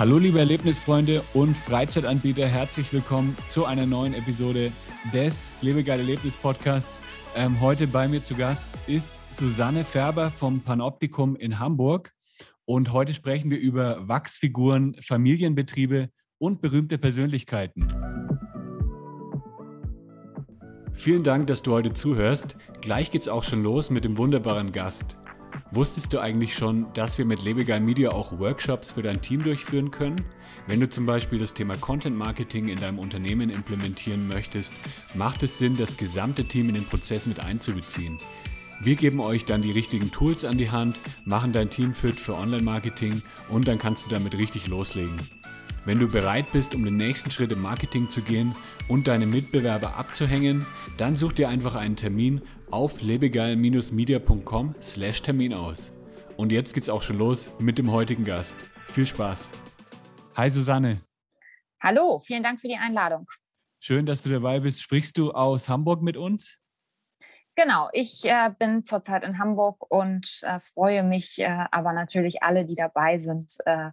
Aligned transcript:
Hallo 0.00 0.16
liebe 0.16 0.38
Erlebnisfreunde 0.38 1.22
und 1.34 1.54
Freizeitanbieter, 1.54 2.46
herzlich 2.46 2.90
willkommen 2.90 3.36
zu 3.50 3.66
einer 3.66 3.84
neuen 3.84 4.14
Episode 4.14 4.72
des 5.12 5.52
Lebegeil 5.60 6.00
Erlebnis 6.00 6.36
Podcasts. 6.36 6.98
Ähm, 7.36 7.60
heute 7.60 7.86
bei 7.86 8.08
mir 8.08 8.24
zu 8.24 8.34
Gast 8.34 8.66
ist 8.86 9.10
Susanne 9.36 9.84
Färber 9.84 10.30
vom 10.30 10.62
Panoptikum 10.62 11.36
in 11.36 11.58
Hamburg 11.58 12.14
und 12.64 12.94
heute 12.94 13.12
sprechen 13.12 13.50
wir 13.50 13.58
über 13.58 14.08
Wachsfiguren, 14.08 14.96
Familienbetriebe 15.02 16.08
und 16.38 16.62
berühmte 16.62 16.96
Persönlichkeiten. 16.96 17.86
Vielen 20.94 21.24
Dank, 21.24 21.46
dass 21.48 21.60
du 21.60 21.72
heute 21.72 21.92
zuhörst. 21.92 22.56
Gleich 22.80 23.10
geht's 23.10 23.28
auch 23.28 23.44
schon 23.44 23.62
los 23.62 23.90
mit 23.90 24.04
dem 24.04 24.16
wunderbaren 24.16 24.72
Gast. 24.72 25.19
Wusstest 25.72 26.12
du 26.12 26.18
eigentlich 26.18 26.56
schon, 26.56 26.92
dass 26.94 27.16
wir 27.16 27.24
mit 27.24 27.44
Lebegeil 27.44 27.78
Media 27.78 28.10
auch 28.10 28.36
Workshops 28.40 28.90
für 28.90 29.02
dein 29.02 29.22
Team 29.22 29.44
durchführen 29.44 29.92
können? 29.92 30.20
Wenn 30.66 30.80
du 30.80 30.88
zum 30.88 31.06
Beispiel 31.06 31.38
das 31.38 31.54
Thema 31.54 31.76
Content 31.76 32.16
Marketing 32.16 32.66
in 32.66 32.80
deinem 32.80 32.98
Unternehmen 32.98 33.50
implementieren 33.50 34.26
möchtest, 34.26 34.72
macht 35.14 35.44
es 35.44 35.58
Sinn, 35.58 35.76
das 35.76 35.96
gesamte 35.96 36.44
Team 36.44 36.70
in 36.70 36.74
den 36.74 36.86
Prozess 36.86 37.26
mit 37.26 37.44
einzubeziehen. 37.44 38.18
Wir 38.82 38.96
geben 38.96 39.20
euch 39.20 39.44
dann 39.44 39.62
die 39.62 39.70
richtigen 39.70 40.10
Tools 40.10 40.44
an 40.44 40.58
die 40.58 40.72
Hand, 40.72 40.98
machen 41.24 41.52
dein 41.52 41.70
Team 41.70 41.94
fit 41.94 42.18
für 42.18 42.36
Online-Marketing 42.36 43.22
und 43.48 43.68
dann 43.68 43.78
kannst 43.78 44.06
du 44.06 44.10
damit 44.10 44.36
richtig 44.36 44.66
loslegen. 44.66 45.14
Wenn 45.84 45.98
du 45.98 46.08
bereit 46.08 46.52
bist, 46.52 46.74
um 46.74 46.84
den 46.84 46.96
nächsten 46.96 47.30
Schritt 47.30 47.52
im 47.52 47.62
Marketing 47.62 48.08
zu 48.08 48.22
gehen 48.22 48.52
und 48.88 49.06
deine 49.06 49.26
Mitbewerber 49.26 49.96
abzuhängen, 49.96 50.66
dann 50.98 51.14
such 51.16 51.32
dir 51.32 51.48
einfach 51.48 51.74
einen 51.74 51.96
Termin 51.96 52.42
auf 52.70 53.00
lebegeil-media.com 53.00 54.74
slash 54.80 55.22
Termin 55.22 55.54
aus. 55.54 55.92
Und 56.36 56.52
jetzt 56.52 56.72
geht's 56.74 56.88
auch 56.88 57.02
schon 57.02 57.18
los 57.18 57.50
mit 57.58 57.78
dem 57.78 57.90
heutigen 57.90 58.24
Gast. 58.24 58.56
Viel 58.88 59.06
Spaß. 59.06 59.52
Hi 60.36 60.48
Susanne. 60.48 61.00
Hallo, 61.82 62.20
vielen 62.20 62.42
Dank 62.42 62.60
für 62.60 62.68
die 62.68 62.76
Einladung. 62.76 63.26
Schön, 63.80 64.06
dass 64.06 64.22
du 64.22 64.30
dabei 64.30 64.60
bist. 64.60 64.82
Sprichst 64.82 65.16
du 65.16 65.32
aus 65.32 65.68
Hamburg 65.68 66.02
mit 66.02 66.16
uns? 66.16 66.58
Genau, 67.56 67.88
ich 67.92 68.24
äh, 68.24 68.50
bin 68.58 68.84
zurzeit 68.84 69.24
in 69.24 69.38
Hamburg 69.38 69.90
und 69.90 70.40
äh, 70.42 70.60
freue 70.60 71.02
mich, 71.02 71.38
äh, 71.40 71.66
aber 71.70 71.92
natürlich 71.92 72.42
alle, 72.42 72.64
die 72.64 72.74
dabei 72.76 73.18
sind, 73.18 73.56
äh, 73.66 73.90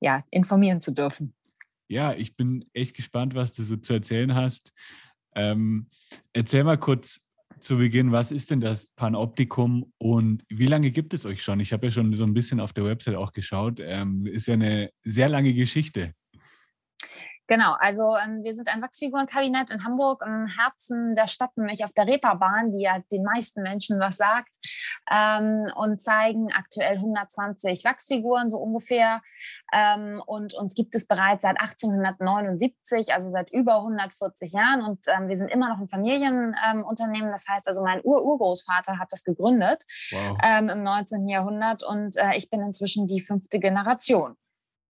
ja, 0.00 0.24
informieren 0.30 0.80
zu 0.80 0.92
dürfen. 0.92 1.34
Ja, 1.88 2.12
ich 2.14 2.36
bin 2.36 2.68
echt 2.72 2.96
gespannt, 2.96 3.34
was 3.34 3.52
du 3.52 3.62
so 3.62 3.76
zu 3.76 3.92
erzählen 3.92 4.34
hast. 4.34 4.72
Ähm, 5.34 5.88
erzähl 6.32 6.64
mal 6.64 6.78
kurz 6.78 7.20
zu 7.60 7.76
Beginn, 7.76 8.12
was 8.12 8.30
ist 8.30 8.50
denn 8.50 8.60
das 8.60 8.86
Panoptikum 8.96 9.92
und 9.98 10.44
wie 10.48 10.66
lange 10.66 10.90
gibt 10.90 11.14
es 11.14 11.26
euch 11.26 11.42
schon? 11.42 11.60
Ich 11.60 11.72
habe 11.72 11.86
ja 11.86 11.90
schon 11.90 12.14
so 12.14 12.24
ein 12.24 12.34
bisschen 12.34 12.60
auf 12.60 12.72
der 12.72 12.84
Website 12.84 13.16
auch 13.16 13.32
geschaut. 13.32 13.80
Ähm, 13.80 14.26
ist 14.26 14.46
ja 14.46 14.54
eine 14.54 14.90
sehr 15.04 15.28
lange 15.28 15.54
Geschichte. 15.54 16.12
Genau, 17.48 17.74
also 17.78 18.16
ähm, 18.16 18.42
wir 18.42 18.54
sind 18.54 18.68
ein 18.68 18.82
Wachsfigurenkabinett 18.82 19.70
in 19.70 19.84
Hamburg 19.84 20.22
im 20.26 20.46
Herzen 20.48 21.14
der 21.14 21.28
Stadt, 21.28 21.56
nämlich 21.56 21.84
auf 21.84 21.92
der 21.92 22.06
Reeperbahn, 22.06 22.72
die 22.72 22.82
ja 22.82 22.98
den 23.12 23.22
meisten 23.22 23.62
Menschen 23.62 24.00
was 24.00 24.16
sagt, 24.16 24.52
ähm, 25.10 25.70
und 25.76 26.00
zeigen 26.00 26.52
aktuell 26.52 26.96
120 26.96 27.84
Wachsfiguren 27.84 28.50
so 28.50 28.58
ungefähr. 28.58 29.22
Ähm, 29.72 30.20
und 30.26 30.54
uns 30.54 30.74
gibt 30.74 30.96
es 30.96 31.06
bereits 31.06 31.42
seit 31.42 31.60
1879, 31.60 33.12
also 33.12 33.30
seit 33.30 33.52
über 33.52 33.76
140 33.76 34.52
Jahren. 34.52 34.82
Und 34.82 35.06
ähm, 35.06 35.28
wir 35.28 35.36
sind 35.36 35.48
immer 35.48 35.68
noch 35.68 35.78
ein 35.78 35.88
Familienunternehmen. 35.88 37.30
das 37.30 37.46
heißt 37.48 37.68
also, 37.68 37.84
mein 37.84 38.00
Ur-Urgroßvater 38.02 38.98
hat 38.98 39.12
das 39.12 39.22
gegründet 39.22 39.84
wow. 40.10 40.36
Ähm, 40.42 40.68
im 40.68 40.82
19. 40.82 41.28
Jahrhundert 41.28 41.84
und 41.84 42.16
äh, 42.16 42.36
ich 42.36 42.50
bin 42.50 42.60
inzwischen 42.60 43.06
die 43.06 43.20
fünfte 43.20 43.60
Generation. 43.60 44.34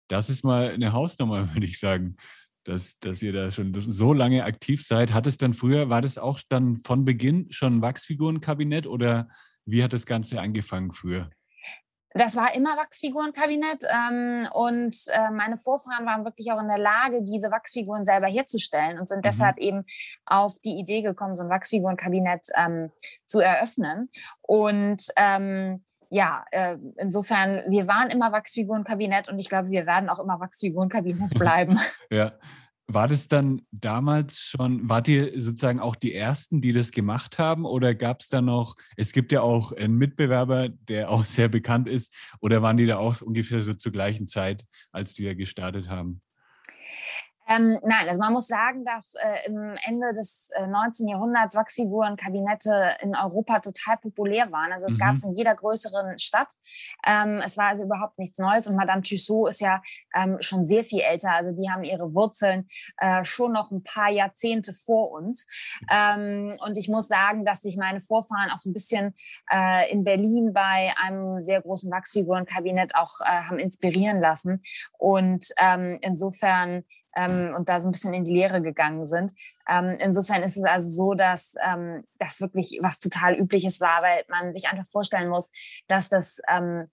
Das 0.08 0.30
ist 0.30 0.44
mal 0.44 0.72
eine 0.72 0.94
Hausnummer, 0.94 1.48
würde 1.54 1.66
ich 1.66 1.80
sagen 1.80 2.18
dass, 2.64 2.98
dass 3.00 3.22
ihr 3.22 3.34
da 3.34 3.52
schon 3.52 3.74
so 3.80 4.14
lange 4.14 4.44
aktiv 4.44 4.86
seid. 4.86 5.14
Hat 5.14 5.28
es 5.28 5.38
dann 5.38 5.54
früher, 5.54 5.90
war 5.90 6.02
das 6.02 6.18
auch 6.18 6.40
dann 6.50 6.78
von 6.78 7.06
Beginn 7.06 7.52
schon 7.52 7.78
ein 7.78 7.82
Wachsfigurenkabinett 7.82 8.88
oder 8.88 9.28
wie 9.66 9.84
hat 9.84 9.94
das 9.94 10.06
Ganze 10.06 10.40
angefangen 10.40 10.92
früher? 10.92 11.30
Das 12.16 12.36
war 12.36 12.54
immer 12.54 12.78
Wachsfigurenkabinett 12.78 13.86
ähm, 13.90 14.48
und 14.54 14.96
äh, 15.12 15.32
meine 15.32 15.58
Vorfahren 15.58 16.06
waren 16.06 16.24
wirklich 16.26 16.52
auch 16.52 16.60
in 16.60 16.68
der 16.68 16.78
Lage, 16.78 17.24
diese 17.24 17.50
Wachsfiguren 17.50 18.06
selber 18.06 18.28
herzustellen 18.28 19.00
und 19.00 19.10
sind 19.10 19.20
mhm. 19.20 19.24
deshalb 19.24 19.58
eben 19.58 19.84
auf 20.26 20.60
die 20.64 20.78
Idee 20.78 21.02
gekommen, 21.02 21.36
so 21.36 21.44
ein 21.44 21.50
Wachsfigurenkabinett 21.50 22.50
ähm, 22.56 22.92
zu 23.26 23.40
eröffnen. 23.40 24.12
Und 24.42 25.08
ähm, 25.18 25.84
ja, 26.14 26.46
äh, 26.52 26.78
insofern, 26.98 27.64
wir 27.68 27.88
waren 27.88 28.10
immer 28.10 28.32
Wachsfigurenkabinett 28.32 29.30
und 29.30 29.40
ich 29.40 29.50
glaube, 29.50 29.72
wir 29.72 29.88
werden 29.88 30.10
auch 30.10 30.20
immer 30.20 30.40
Wachsfigurenkabinett 30.40 31.34
bleiben. 31.40 31.80
ja. 32.10 32.34
War 32.86 33.08
das 33.08 33.30
dann 33.30 33.62
damals 33.72 34.40
schon, 34.40 34.90
wart 34.90 35.08
ihr 35.08 35.40
sozusagen 35.40 35.80
auch 35.80 35.96
die 35.96 36.14
Ersten, 36.14 36.60
die 36.60 36.74
das 36.74 36.92
gemacht 36.92 37.40
haben 37.40 37.66
oder 37.66 37.96
gab 37.96 38.20
es 38.20 38.28
da 38.28 38.42
noch, 38.42 38.76
es 38.98 39.14
gibt 39.14 39.32
ja 39.32 39.40
auch 39.42 39.72
einen 39.72 39.98
Mitbewerber, 39.98 40.68
der 40.68 41.10
auch 41.10 41.24
sehr 41.24 41.48
bekannt 41.48 41.88
ist, 41.88 42.14
oder 42.42 42.62
waren 42.62 42.76
die 42.76 42.86
da 42.86 42.98
auch 42.98 43.22
ungefähr 43.22 43.62
so 43.62 43.74
zur 43.74 43.94
gleichen 43.94 44.28
Zeit, 44.28 44.66
als 44.92 45.14
die 45.14 45.24
da 45.24 45.34
gestartet 45.34 45.90
haben? 45.90 46.22
Ähm, 47.48 47.80
nein, 47.84 48.08
also 48.08 48.20
man 48.20 48.34
muss 48.34 48.48
sagen, 48.48 48.86
dass 48.86 49.14
äh, 49.16 49.48
im 49.48 49.76
Ende 49.86 50.14
des 50.14 50.50
äh, 50.56 50.66
19. 50.68 51.10
Jahrhunderts 51.10 51.56
Wachsfigurenkabinette 51.56 52.98
in 53.02 53.16
Europa 53.16 53.60
total 53.60 53.98
populär 53.98 54.52
waren. 54.52 54.72
Also 54.72 54.88
es 54.88 54.94
mhm. 54.94 55.00
gab 55.00 55.14
es 55.14 55.24
in 55.24 55.34
jeder 55.34 55.54
größeren 55.56 56.18
Stadt. 56.20 56.54
Ähm, 57.06 57.42
es 57.44 57.58
war 57.58 57.68
also 57.68 57.84
überhaupt 57.84 58.18
nichts 58.18 58.38
Neues 58.38 58.68
und 58.68 58.76
Madame 58.76 59.02
Tussaud 59.02 59.50
ist 59.50 59.60
ja 59.60 59.82
ähm, 60.16 60.38
schon 60.40 60.66
sehr 60.66 60.84
viel 60.86 61.02
älter. 61.02 61.32
Also 61.32 61.52
die 61.52 61.70
haben 61.70 61.84
ihre 61.84 62.14
Wurzeln 62.14 62.68
äh, 62.98 63.24
schon 63.26 63.52
noch 63.52 63.72
ein 63.72 63.84
paar 63.84 64.10
Jahrzehnte 64.10 64.74
vor 64.74 65.12
uns. 65.12 65.46
Ähm, 65.92 66.58
und 66.66 66.78
ich 66.78 66.88
muss 66.88 67.08
sagen, 67.08 67.44
dass 67.46 67.62
sich 67.62 67.78
meine 67.78 68.00
Vorfahren 68.00 68.52
auch 68.52 68.60
so 68.60 68.70
ein 68.70 68.74
bisschen 68.74 69.14
äh, 69.52 69.92
in 69.92 70.04
Berlin 70.04 70.54
bei 70.54 70.94
einem 71.02 71.42
sehr 71.42 71.62
großen 71.62 71.92
Wachsfigurenkabinett 71.92 72.96
auch 72.96 73.20
äh, 73.22 73.26
haben 73.26 73.60
inspirieren 73.60 74.22
lassen. 74.22 74.62
Und 74.98 75.48
ähm, 75.58 75.98
insofern 76.02 76.84
ähm, 77.16 77.54
und 77.56 77.70
da 77.70 77.80
so 77.80 77.88
ein 77.88 77.92
bisschen 77.92 78.14
in 78.14 78.24
die 78.24 78.34
Lehre 78.34 78.62
gegangen 78.62 79.06
sind. 79.06 79.34
Ähm, 79.70 79.98
insofern 80.00 80.44
ist 80.44 80.58
es 80.58 80.64
also 80.64 80.90
so, 80.90 81.14
dass 81.14 81.56
ähm, 81.66 82.04
das 82.20 82.42
wirklich 82.42 82.80
was 82.82 83.00
total 83.00 83.36
Übliches 83.36 83.80
war, 83.82 84.02
weil 84.02 84.24
man 84.30 84.52
sich 84.52 84.68
einfach 84.68 84.88
vorstellen 84.88 85.30
muss, 85.30 85.52
dass 85.88 86.10
das 86.10 86.42
ähm, 86.50 86.90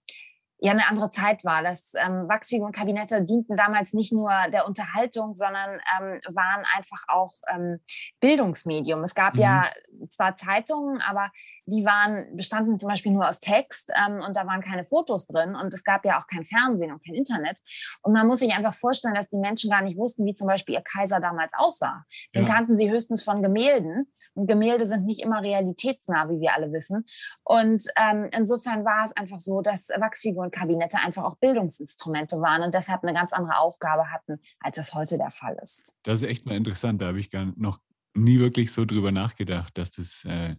ja 0.61 0.71
eine 0.71 0.87
andere 0.87 1.09
Zeit 1.09 1.43
war. 1.43 1.63
Das 1.63 1.93
ähm, 1.95 2.29
Wachsfigurenkabinette 2.29 3.23
dienten 3.23 3.57
damals 3.57 3.93
nicht 3.93 4.13
nur 4.13 4.31
der 4.53 4.67
Unterhaltung, 4.67 5.35
sondern 5.35 5.79
ähm, 5.99 6.21
waren 6.29 6.63
einfach 6.75 7.03
auch 7.07 7.33
ähm, 7.51 7.79
Bildungsmedium. 8.19 9.03
Es 9.03 9.15
gab 9.15 9.33
mhm. 9.33 9.39
ja 9.41 9.69
zwar 10.09 10.35
Zeitungen, 10.35 11.01
aber 11.01 11.31
die 11.65 11.85
waren, 11.85 12.35
bestanden 12.35 12.79
zum 12.79 12.89
Beispiel 12.89 13.11
nur 13.11 13.27
aus 13.27 13.39
Text 13.39 13.91
ähm, 13.95 14.21
und 14.25 14.35
da 14.35 14.45
waren 14.47 14.61
keine 14.61 14.83
Fotos 14.83 15.27
drin 15.27 15.55
und 15.55 15.73
es 15.73 15.83
gab 15.83 16.05
ja 16.05 16.19
auch 16.19 16.27
kein 16.27 16.43
Fernsehen 16.43 16.91
und 16.91 17.05
kein 17.05 17.15
Internet. 17.15 17.57
Und 18.01 18.13
man 18.13 18.27
muss 18.27 18.39
sich 18.39 18.53
einfach 18.53 18.73
vorstellen, 18.73 19.15
dass 19.15 19.29
die 19.29 19.37
Menschen 19.37 19.69
gar 19.69 19.81
nicht 19.81 19.97
wussten, 19.97 20.25
wie 20.25 20.35
zum 20.35 20.47
Beispiel 20.47 20.75
ihr 20.75 20.81
Kaiser 20.81 21.19
damals 21.19 21.53
aussah. 21.55 22.05
Den 22.35 22.45
ja. 22.45 22.53
kannten 22.53 22.75
sie 22.75 22.89
höchstens 22.89 23.23
von 23.23 23.41
Gemälden 23.43 24.11
und 24.33 24.47
Gemälde 24.47 24.85
sind 24.85 25.05
nicht 25.05 25.21
immer 25.21 25.41
realitätsnah, 25.41 26.29
wie 26.29 26.39
wir 26.39 26.53
alle 26.53 26.71
wissen. 26.71 27.05
Und 27.43 27.83
ähm, 27.97 28.29
insofern 28.35 28.85
war 28.85 29.05
es 29.05 29.15
einfach 29.15 29.39
so, 29.39 29.61
dass 29.61 29.89
Wachsfigurenkabinette 29.89 30.97
einfach 31.03 31.23
auch 31.23 31.37
Bildungsinstrumente 31.37 32.37
waren 32.41 32.63
und 32.63 32.73
deshalb 32.73 33.03
eine 33.03 33.13
ganz 33.13 33.33
andere 33.33 33.57
Aufgabe 33.57 34.11
hatten, 34.11 34.39
als 34.59 34.77
es 34.77 34.93
heute 34.93 35.17
der 35.17 35.31
Fall 35.31 35.57
ist. 35.61 35.95
Das 36.03 36.21
ist 36.21 36.29
echt 36.29 36.45
mal 36.45 36.55
interessant. 36.55 37.01
Da 37.01 37.07
habe 37.07 37.19
ich 37.19 37.29
gar 37.29 37.45
noch 37.55 37.79
nie 38.13 38.39
wirklich 38.39 38.71
so 38.71 38.85
drüber 38.85 39.11
nachgedacht, 39.11 39.77
dass 39.77 39.91
das 39.91 40.25
äh, 40.25 40.55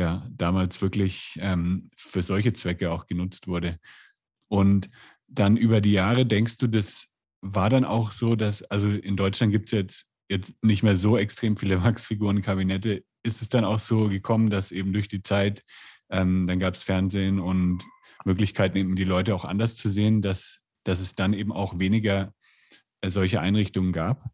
ja 0.00 0.26
damals 0.30 0.82
wirklich 0.82 1.38
ähm, 1.40 1.90
für 1.96 2.22
solche 2.22 2.52
Zwecke 2.52 2.90
auch 2.90 3.06
genutzt 3.06 3.46
wurde. 3.46 3.78
Und 4.48 4.90
dann 5.28 5.56
über 5.56 5.80
die 5.80 5.92
Jahre 5.92 6.26
denkst 6.26 6.58
du, 6.58 6.66
das 6.66 7.06
war 7.40 7.70
dann 7.70 7.84
auch 7.84 8.12
so, 8.12 8.36
dass, 8.36 8.62
also 8.64 8.90
in 8.90 9.16
Deutschland 9.16 9.52
gibt 9.52 9.68
es 9.68 9.72
jetzt, 9.72 10.10
jetzt 10.28 10.52
nicht 10.62 10.82
mehr 10.82 10.96
so 10.96 11.16
extrem 11.16 11.56
viele 11.56 11.82
Wachsfigurenkabinette. 11.84 13.04
Ist 13.22 13.42
es 13.42 13.48
dann 13.48 13.64
auch 13.64 13.80
so 13.80 14.08
gekommen, 14.08 14.50
dass 14.50 14.72
eben 14.72 14.92
durch 14.92 15.08
die 15.08 15.22
Zeit, 15.22 15.62
ähm, 16.10 16.46
dann 16.46 16.58
gab 16.58 16.74
es 16.74 16.82
Fernsehen 16.82 17.38
und 17.38 17.84
Möglichkeiten, 18.24 18.76
eben 18.76 18.96
die 18.96 19.04
Leute 19.04 19.34
auch 19.34 19.44
anders 19.44 19.76
zu 19.76 19.88
sehen, 19.88 20.22
dass, 20.22 20.60
dass 20.84 21.00
es 21.00 21.14
dann 21.14 21.32
eben 21.32 21.52
auch 21.52 21.78
weniger 21.78 22.34
äh, 23.00 23.10
solche 23.10 23.40
Einrichtungen 23.40 23.92
gab? 23.92 24.24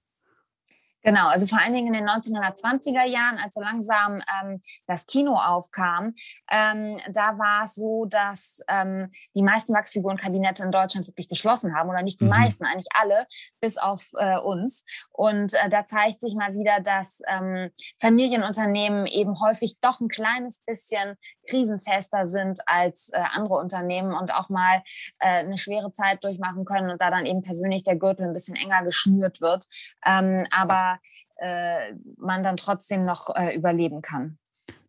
Genau, 1.06 1.28
also 1.28 1.46
vor 1.46 1.60
allen 1.60 1.72
Dingen 1.72 1.94
in 1.94 2.04
den 2.04 2.08
1920er 2.08 3.04
Jahren, 3.04 3.38
als 3.38 3.54
so 3.54 3.60
langsam 3.60 4.20
ähm, 4.42 4.60
das 4.88 5.06
Kino 5.06 5.34
aufkam, 5.36 6.16
ähm, 6.50 6.98
da 7.12 7.38
war 7.38 7.62
es 7.62 7.76
so, 7.76 8.06
dass 8.06 8.58
ähm, 8.66 9.12
die 9.36 9.42
meisten 9.42 9.72
Wachsfigurenkabinette 9.72 10.64
in 10.64 10.72
Deutschland 10.72 11.06
wirklich 11.06 11.28
geschlossen 11.28 11.76
haben 11.76 11.88
oder 11.88 12.02
nicht 12.02 12.20
die 12.20 12.24
mhm. 12.24 12.30
meisten, 12.30 12.64
eigentlich 12.64 12.88
alle, 12.92 13.24
bis 13.60 13.78
auf 13.78 14.08
äh, 14.18 14.36
uns. 14.38 14.84
Und 15.12 15.54
äh, 15.54 15.68
da 15.70 15.86
zeigt 15.86 16.20
sich 16.20 16.34
mal 16.34 16.54
wieder, 16.54 16.80
dass 16.80 17.20
ähm, 17.28 17.70
Familienunternehmen 18.00 19.06
eben 19.06 19.40
häufig 19.40 19.78
doch 19.80 20.00
ein 20.00 20.08
kleines 20.08 20.64
bisschen 20.64 21.14
krisenfester 21.48 22.26
sind 22.26 22.62
als 22.66 23.10
äh, 23.12 23.18
andere 23.32 23.54
Unternehmen 23.58 24.12
und 24.12 24.34
auch 24.34 24.48
mal 24.48 24.82
äh, 25.20 25.44
eine 25.44 25.56
schwere 25.56 25.92
Zeit 25.92 26.24
durchmachen 26.24 26.64
können 26.64 26.90
und 26.90 27.00
da 27.00 27.12
dann 27.12 27.26
eben 27.26 27.42
persönlich 27.42 27.84
der 27.84 27.94
Gürtel 27.94 28.26
ein 28.26 28.32
bisschen 28.32 28.56
enger 28.56 28.82
geschnürt 28.82 29.40
wird. 29.40 29.68
Ähm, 30.04 30.48
aber 30.96 31.80
äh, 31.90 31.94
man 32.18 32.42
dann 32.42 32.56
trotzdem 32.56 33.02
noch 33.02 33.34
äh, 33.34 33.54
überleben 33.54 34.02
kann. 34.02 34.38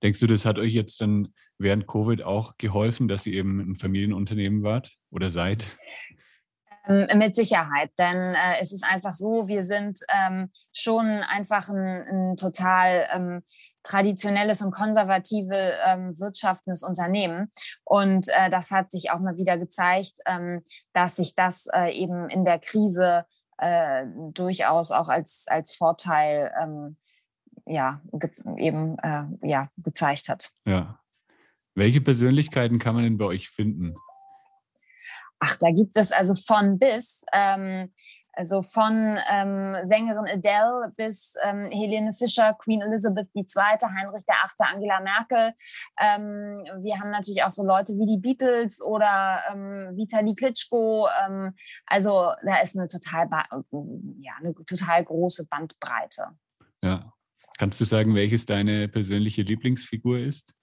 Denkst 0.01 0.19
du, 0.19 0.27
das 0.27 0.45
hat 0.45 0.57
euch 0.57 0.73
jetzt 0.73 1.01
dann 1.01 1.33
während 1.57 1.87
Covid 1.87 2.23
auch 2.23 2.57
geholfen, 2.57 3.07
dass 3.07 3.25
ihr 3.25 3.33
eben 3.33 3.59
ein 3.59 3.75
Familienunternehmen 3.75 4.63
wart 4.63 4.95
oder 5.11 5.31
seid? 5.31 5.65
Ähm, 6.87 7.17
mit 7.17 7.35
Sicherheit, 7.35 7.91
denn 7.97 8.17
äh, 8.17 8.61
es 8.61 8.71
ist 8.71 8.83
einfach 8.83 9.13
so, 9.13 9.47
wir 9.47 9.63
sind 9.63 9.99
ähm, 10.09 10.51
schon 10.71 11.05
einfach 11.05 11.69
ein, 11.69 11.75
ein 11.77 12.37
total 12.37 13.07
ähm, 13.13 13.41
traditionelles 13.83 14.61
und 14.61 14.71
konservative 14.71 15.73
ähm, 15.85 16.17
wirtschaftendes 16.19 16.83
Unternehmen. 16.83 17.51
Und 17.83 18.27
äh, 18.29 18.49
das 18.49 18.71
hat 18.71 18.91
sich 18.91 19.11
auch 19.11 19.19
mal 19.19 19.37
wieder 19.37 19.57
gezeigt, 19.57 20.13
ähm, 20.25 20.61
dass 20.93 21.17
sich 21.17 21.35
das 21.35 21.67
äh, 21.73 21.91
eben 21.91 22.29
in 22.29 22.45
der 22.45 22.59
Krise 22.59 23.25
äh, 23.57 24.05
durchaus 24.33 24.91
auch 24.91 25.09
als, 25.09 25.45
als 25.47 25.75
Vorteil 25.75 26.51
ähm, 26.61 26.97
ja, 27.65 28.01
eben 28.57 28.97
äh, 28.99 29.25
ja, 29.41 29.69
gezeigt 29.77 30.29
hat. 30.29 30.51
Ja. 30.65 30.99
Welche 31.75 32.01
Persönlichkeiten 32.01 32.79
kann 32.79 32.95
man 32.95 33.03
denn 33.03 33.17
bei 33.17 33.25
euch 33.25 33.49
finden? 33.49 33.95
Ach, 35.39 35.55
da 35.57 35.69
gibt 35.71 35.95
es 35.95 36.11
also 36.11 36.33
von 36.33 36.79
bis. 36.79 37.23
Ähm, 37.31 37.93
also 38.37 38.61
von 38.61 39.17
ähm, 39.31 39.75
Sängerin 39.81 40.27
Adele 40.27 40.93
bis 40.95 41.33
ähm, 41.43 41.71
Helene 41.71 42.13
Fischer, 42.13 42.53
Queen 42.53 42.81
Elizabeth 42.81 43.27
II., 43.33 43.43
Heinrich 43.43 44.23
VIII., 44.27 44.67
Angela 44.71 44.99
Merkel. 45.01 45.53
Ähm, 45.99 46.63
wir 46.83 46.99
haben 46.99 47.09
natürlich 47.09 47.43
auch 47.43 47.49
so 47.49 47.65
Leute 47.65 47.93
wie 47.93 48.05
die 48.05 48.21
Beatles 48.21 48.79
oder 48.79 49.39
ähm, 49.51 49.97
Vitali 49.97 50.35
Klitschko. 50.35 51.07
Ähm, 51.25 51.55
also 51.87 52.33
da 52.45 52.61
ist 52.61 52.77
eine 52.77 52.87
total, 52.87 53.27
ja, 53.31 54.33
eine 54.39 54.53
total 54.53 55.03
große 55.03 55.47
Bandbreite. 55.47 56.27
Ja. 56.83 57.11
Kannst 57.57 57.81
du 57.81 57.85
sagen, 57.85 58.13
welches 58.13 58.45
deine 58.45 58.87
persönliche 58.87 59.41
Lieblingsfigur 59.41 60.19
ist? 60.19 60.53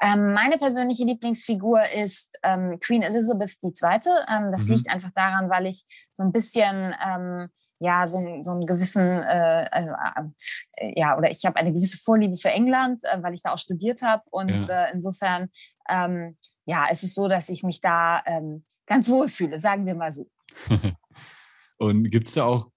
Ähm, 0.00 0.32
meine 0.32 0.58
persönliche 0.58 1.04
Lieblingsfigur 1.04 1.80
ist 1.94 2.38
ähm, 2.42 2.78
Queen 2.80 3.02
Elizabeth 3.02 3.56
II. 3.62 3.72
Ähm, 4.28 4.50
das 4.50 4.66
mhm. 4.66 4.74
liegt 4.74 4.90
einfach 4.90 5.10
daran, 5.14 5.48
weil 5.50 5.66
ich 5.66 5.84
so 6.12 6.22
ein 6.22 6.32
bisschen 6.32 6.94
ähm, 7.06 7.48
ja, 7.80 8.06
so, 8.06 8.18
so 8.40 8.52
einen 8.52 8.66
gewissen, 8.66 9.22
äh, 9.22 9.64
äh, 9.64 9.88
äh, 10.76 10.92
ja, 10.96 11.18
oder 11.18 11.30
ich 11.30 11.44
habe 11.44 11.56
eine 11.56 11.72
gewisse 11.72 11.98
Vorliebe 11.98 12.36
für 12.36 12.50
England, 12.50 13.02
äh, 13.04 13.22
weil 13.22 13.34
ich 13.34 13.42
da 13.42 13.52
auch 13.52 13.58
studiert 13.58 14.02
habe. 14.02 14.22
Und 14.30 14.68
ja. 14.68 14.84
Äh, 14.84 14.92
insofern, 14.92 15.50
ähm, 15.88 16.36
ja, 16.66 16.86
es 16.90 17.02
ist 17.02 17.14
so, 17.14 17.28
dass 17.28 17.48
ich 17.48 17.62
mich 17.62 17.80
da 17.80 18.22
ähm, 18.26 18.64
ganz 18.86 19.08
wohl 19.08 19.28
fühle, 19.28 19.58
sagen 19.58 19.86
wir 19.86 19.94
mal 19.94 20.12
so. 20.12 20.28
Und 21.76 22.10
gibt 22.10 22.28
es 22.28 22.34
da 22.34 22.44
auch 22.44 22.68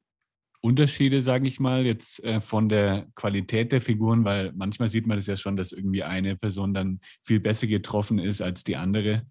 Unterschiede, 0.62 1.22
sage 1.22 1.48
ich 1.48 1.60
mal, 1.60 1.86
jetzt 1.86 2.24
äh, 2.24 2.42
von 2.42 2.68
der 2.68 3.08
Qualität 3.16 3.72
der 3.72 3.82
Figuren, 3.82 4.26
weil 4.26 4.52
manchmal 4.54 4.90
sieht 4.90 5.08
man 5.08 5.18
das 5.18 5.28
ja 5.28 5.36
schon, 5.36 5.56
dass 5.56 5.72
irgendwie 5.72 6.04
eine 6.04 6.36
Person 6.36 6.74
dann 6.74 7.00
viel 7.24 7.40
besser 7.40 7.68
getroffen 7.68 8.20
ist 8.20 8.42
als 8.42 8.64
die 8.64 8.76
andere. 8.76 9.24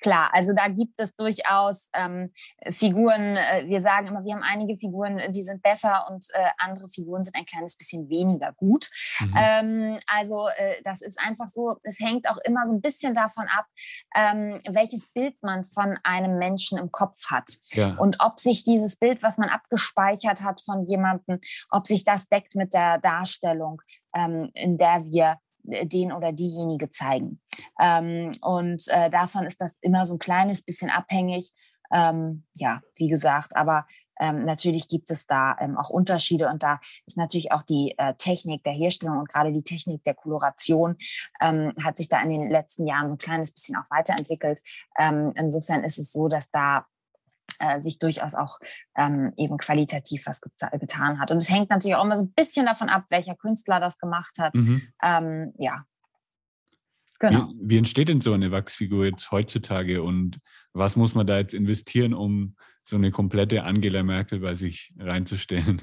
Klar, 0.00 0.30
also 0.32 0.52
da 0.54 0.68
gibt 0.68 0.98
es 1.00 1.16
durchaus 1.16 1.90
ähm, 1.94 2.30
Figuren, 2.70 3.36
äh, 3.36 3.64
wir 3.66 3.80
sagen 3.80 4.06
immer, 4.08 4.24
wir 4.24 4.34
haben 4.34 4.42
einige 4.42 4.76
Figuren, 4.76 5.20
die 5.32 5.42
sind 5.42 5.62
besser 5.62 6.06
und 6.10 6.26
äh, 6.32 6.48
andere 6.58 6.88
Figuren 6.88 7.24
sind 7.24 7.36
ein 7.36 7.46
kleines 7.46 7.76
bisschen 7.76 8.08
weniger 8.08 8.52
gut. 8.52 8.90
Mhm. 9.20 9.34
Ähm, 9.36 10.00
also 10.06 10.48
äh, 10.48 10.82
das 10.84 11.02
ist 11.02 11.18
einfach 11.20 11.48
so, 11.48 11.76
es 11.82 12.00
hängt 12.00 12.28
auch 12.28 12.38
immer 12.44 12.66
so 12.66 12.72
ein 12.72 12.80
bisschen 12.80 13.14
davon 13.14 13.46
ab, 13.48 13.66
ähm, 14.16 14.58
welches 14.70 15.08
Bild 15.08 15.36
man 15.42 15.64
von 15.64 15.98
einem 16.02 16.38
Menschen 16.38 16.78
im 16.78 16.92
Kopf 16.92 17.30
hat. 17.30 17.50
Ja. 17.72 17.94
Und 17.98 18.16
ob 18.20 18.38
sich 18.38 18.64
dieses 18.64 18.96
Bild, 18.96 19.22
was 19.22 19.38
man 19.38 19.48
abgespeichert 19.48 20.42
hat 20.42 20.60
von 20.62 20.84
jemandem, 20.84 21.40
ob 21.70 21.86
sich 21.86 22.04
das 22.04 22.28
deckt 22.28 22.54
mit 22.54 22.74
der 22.74 22.98
Darstellung, 22.98 23.80
ähm, 24.14 24.50
in 24.54 24.76
der 24.76 25.04
wir 25.04 25.24
äh, 25.24 25.36
den 25.64 26.12
oder 26.12 26.32
diejenige 26.32 26.90
zeigen. 26.90 27.40
Ähm, 27.80 28.32
und 28.42 28.86
äh, 28.88 29.10
davon 29.10 29.46
ist 29.46 29.60
das 29.60 29.78
immer 29.80 30.06
so 30.06 30.14
ein 30.14 30.18
kleines 30.18 30.62
bisschen 30.62 30.90
abhängig. 30.90 31.52
Ähm, 31.92 32.44
ja, 32.54 32.80
wie 32.96 33.08
gesagt, 33.08 33.56
aber 33.56 33.86
ähm, 34.20 34.44
natürlich 34.44 34.88
gibt 34.88 35.10
es 35.10 35.26
da 35.26 35.56
ähm, 35.60 35.76
auch 35.76 35.90
Unterschiede 35.90 36.48
und 36.48 36.62
da 36.62 36.80
ist 37.06 37.16
natürlich 37.16 37.52
auch 37.52 37.62
die 37.62 37.94
äh, 37.98 38.14
Technik 38.14 38.62
der 38.62 38.72
Herstellung 38.72 39.18
und 39.18 39.28
gerade 39.28 39.52
die 39.52 39.62
Technik 39.62 40.04
der 40.04 40.14
Koloration 40.14 40.96
ähm, 41.40 41.72
hat 41.82 41.96
sich 41.96 42.08
da 42.08 42.22
in 42.22 42.30
den 42.30 42.50
letzten 42.50 42.86
Jahren 42.86 43.08
so 43.08 43.16
ein 43.16 43.18
kleines 43.18 43.52
bisschen 43.52 43.76
auch 43.76 43.90
weiterentwickelt. 43.90 44.60
Ähm, 44.98 45.32
insofern 45.36 45.82
ist 45.84 45.98
es 45.98 46.12
so, 46.12 46.28
dass 46.28 46.50
da 46.50 46.86
äh, 47.58 47.80
sich 47.80 47.98
durchaus 47.98 48.34
auch 48.34 48.58
ähm, 48.96 49.32
eben 49.36 49.58
qualitativ 49.58 50.26
was 50.26 50.40
getan 50.40 51.20
hat. 51.20 51.30
Und 51.30 51.38
es 51.38 51.50
hängt 51.50 51.70
natürlich 51.70 51.96
auch 51.96 52.04
immer 52.04 52.16
so 52.16 52.24
ein 52.24 52.32
bisschen 52.32 52.66
davon 52.66 52.88
ab, 52.88 53.04
welcher 53.10 53.34
Künstler 53.36 53.80
das 53.80 53.98
gemacht 53.98 54.38
hat. 54.38 54.54
Mhm. 54.54 54.82
Ähm, 55.02 55.52
ja. 55.58 55.84
Genau. 57.20 57.48
Wie, 57.48 57.70
wie, 57.70 57.78
entsteht 57.78 58.08
denn 58.08 58.20
so 58.20 58.32
eine 58.32 58.50
Wachsfigur 58.50 59.06
jetzt 59.06 59.30
heutzutage 59.30 60.02
und 60.02 60.38
was 60.72 60.96
muss 60.96 61.14
man 61.14 61.26
da 61.26 61.38
jetzt 61.38 61.54
investieren, 61.54 62.12
um 62.12 62.56
so 62.82 62.96
eine 62.96 63.10
komplette 63.10 63.62
Angela 63.62 64.02
Merkel 64.02 64.40
bei 64.40 64.54
sich 64.54 64.92
reinzustellen? 64.98 65.82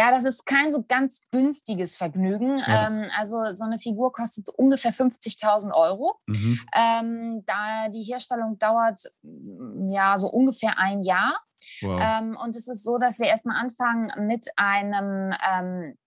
Ja, 0.00 0.10
das 0.10 0.24
ist 0.24 0.46
kein 0.46 0.72
so 0.72 0.82
ganz 0.88 1.20
günstiges 1.30 1.94
Vergnügen. 1.94 2.56
Ja. 2.56 2.86
Ähm, 2.86 3.10
also 3.18 3.52
so 3.52 3.64
eine 3.64 3.78
Figur 3.78 4.14
kostet 4.14 4.48
ungefähr 4.48 4.94
50.000 4.94 5.74
Euro. 5.74 6.16
Mhm. 6.26 6.60
Ähm, 6.74 7.42
da 7.44 7.90
die 7.90 8.04
Herstellung 8.04 8.58
dauert 8.58 8.98
mm, 9.20 9.90
ja 9.90 10.16
so 10.18 10.28
ungefähr 10.28 10.78
ein 10.78 11.02
Jahr. 11.02 11.38
Wow. 11.82 12.00
Ähm, 12.02 12.38
und 12.42 12.56
es 12.56 12.66
ist 12.66 12.82
so, 12.82 12.96
dass 12.96 13.18
wir 13.18 13.26
erstmal 13.26 13.60
anfangen 13.60 14.10
mit 14.26 14.48
einem 14.56 15.34
ähm, 15.46 15.98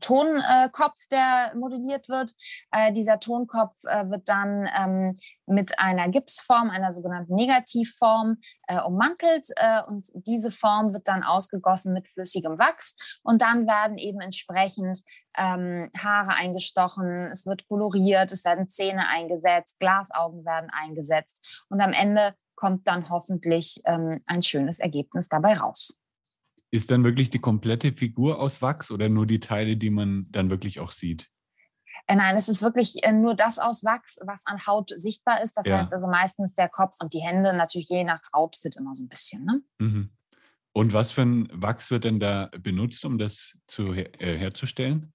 Tonkopf, 0.00 0.98
der 1.10 1.52
modelliert 1.56 2.08
wird. 2.08 2.32
Äh, 2.70 2.92
dieser 2.92 3.20
Tonkopf 3.20 3.74
äh, 3.84 4.08
wird 4.08 4.28
dann 4.28 4.68
ähm, 4.78 5.14
mit 5.46 5.78
einer 5.78 6.08
Gipsform, 6.08 6.70
einer 6.70 6.90
sogenannten 6.90 7.34
Negativform, 7.34 8.36
äh, 8.66 8.80
ummantelt 8.80 9.48
äh, 9.56 9.82
und 9.86 10.06
diese 10.14 10.50
Form 10.50 10.92
wird 10.92 11.08
dann 11.08 11.22
ausgegossen 11.22 11.92
mit 11.92 12.08
flüssigem 12.08 12.58
Wachs 12.58 12.96
und 13.22 13.42
dann 13.42 13.66
werden 13.66 13.98
eben 13.98 14.20
entsprechend 14.20 15.02
ähm, 15.36 15.88
Haare 15.96 16.34
eingestochen, 16.34 17.28
es 17.30 17.46
wird 17.46 17.66
koloriert, 17.68 18.32
es 18.32 18.44
werden 18.44 18.68
Zähne 18.68 19.08
eingesetzt, 19.08 19.78
Glasaugen 19.80 20.44
werden 20.44 20.70
eingesetzt 20.70 21.64
und 21.68 21.80
am 21.80 21.92
Ende 21.92 22.34
kommt 22.54 22.88
dann 22.88 23.08
hoffentlich 23.08 23.80
ähm, 23.84 24.20
ein 24.26 24.42
schönes 24.42 24.80
Ergebnis 24.80 25.28
dabei 25.28 25.54
raus. 25.54 25.97
Ist 26.70 26.90
dann 26.90 27.04
wirklich 27.04 27.30
die 27.30 27.38
komplette 27.38 27.92
Figur 27.92 28.40
aus 28.40 28.60
Wachs 28.60 28.90
oder 28.90 29.08
nur 29.08 29.26
die 29.26 29.40
Teile, 29.40 29.76
die 29.76 29.90
man 29.90 30.26
dann 30.30 30.50
wirklich 30.50 30.80
auch 30.80 30.92
sieht? 30.92 31.30
Äh, 32.06 32.16
nein, 32.16 32.36
es 32.36 32.48
ist 32.48 32.62
wirklich 32.62 33.04
äh, 33.04 33.12
nur 33.12 33.34
das 33.34 33.58
aus 33.58 33.84
Wachs, 33.84 34.18
was 34.22 34.42
an 34.46 34.66
Haut 34.66 34.90
sichtbar 34.94 35.42
ist. 35.42 35.56
Das 35.56 35.66
ja. 35.66 35.78
heißt 35.78 35.92
also 35.92 36.08
meistens 36.08 36.54
der 36.54 36.68
Kopf 36.68 36.96
und 37.00 37.12
die 37.12 37.20
Hände, 37.20 37.54
natürlich 37.54 37.88
je 37.88 38.04
nach 38.04 38.20
Outfit 38.32 38.76
immer 38.76 38.94
so 38.94 39.04
ein 39.04 39.08
bisschen. 39.08 39.44
Ne? 39.44 39.62
Mhm. 39.78 40.10
Und 40.72 40.92
was 40.92 41.12
für 41.12 41.22
ein 41.22 41.48
Wachs 41.52 41.90
wird 41.90 42.04
denn 42.04 42.20
da 42.20 42.50
benutzt, 42.58 43.04
um 43.04 43.18
das 43.18 43.56
zu, 43.66 43.92
äh, 43.92 44.38
herzustellen? 44.38 45.12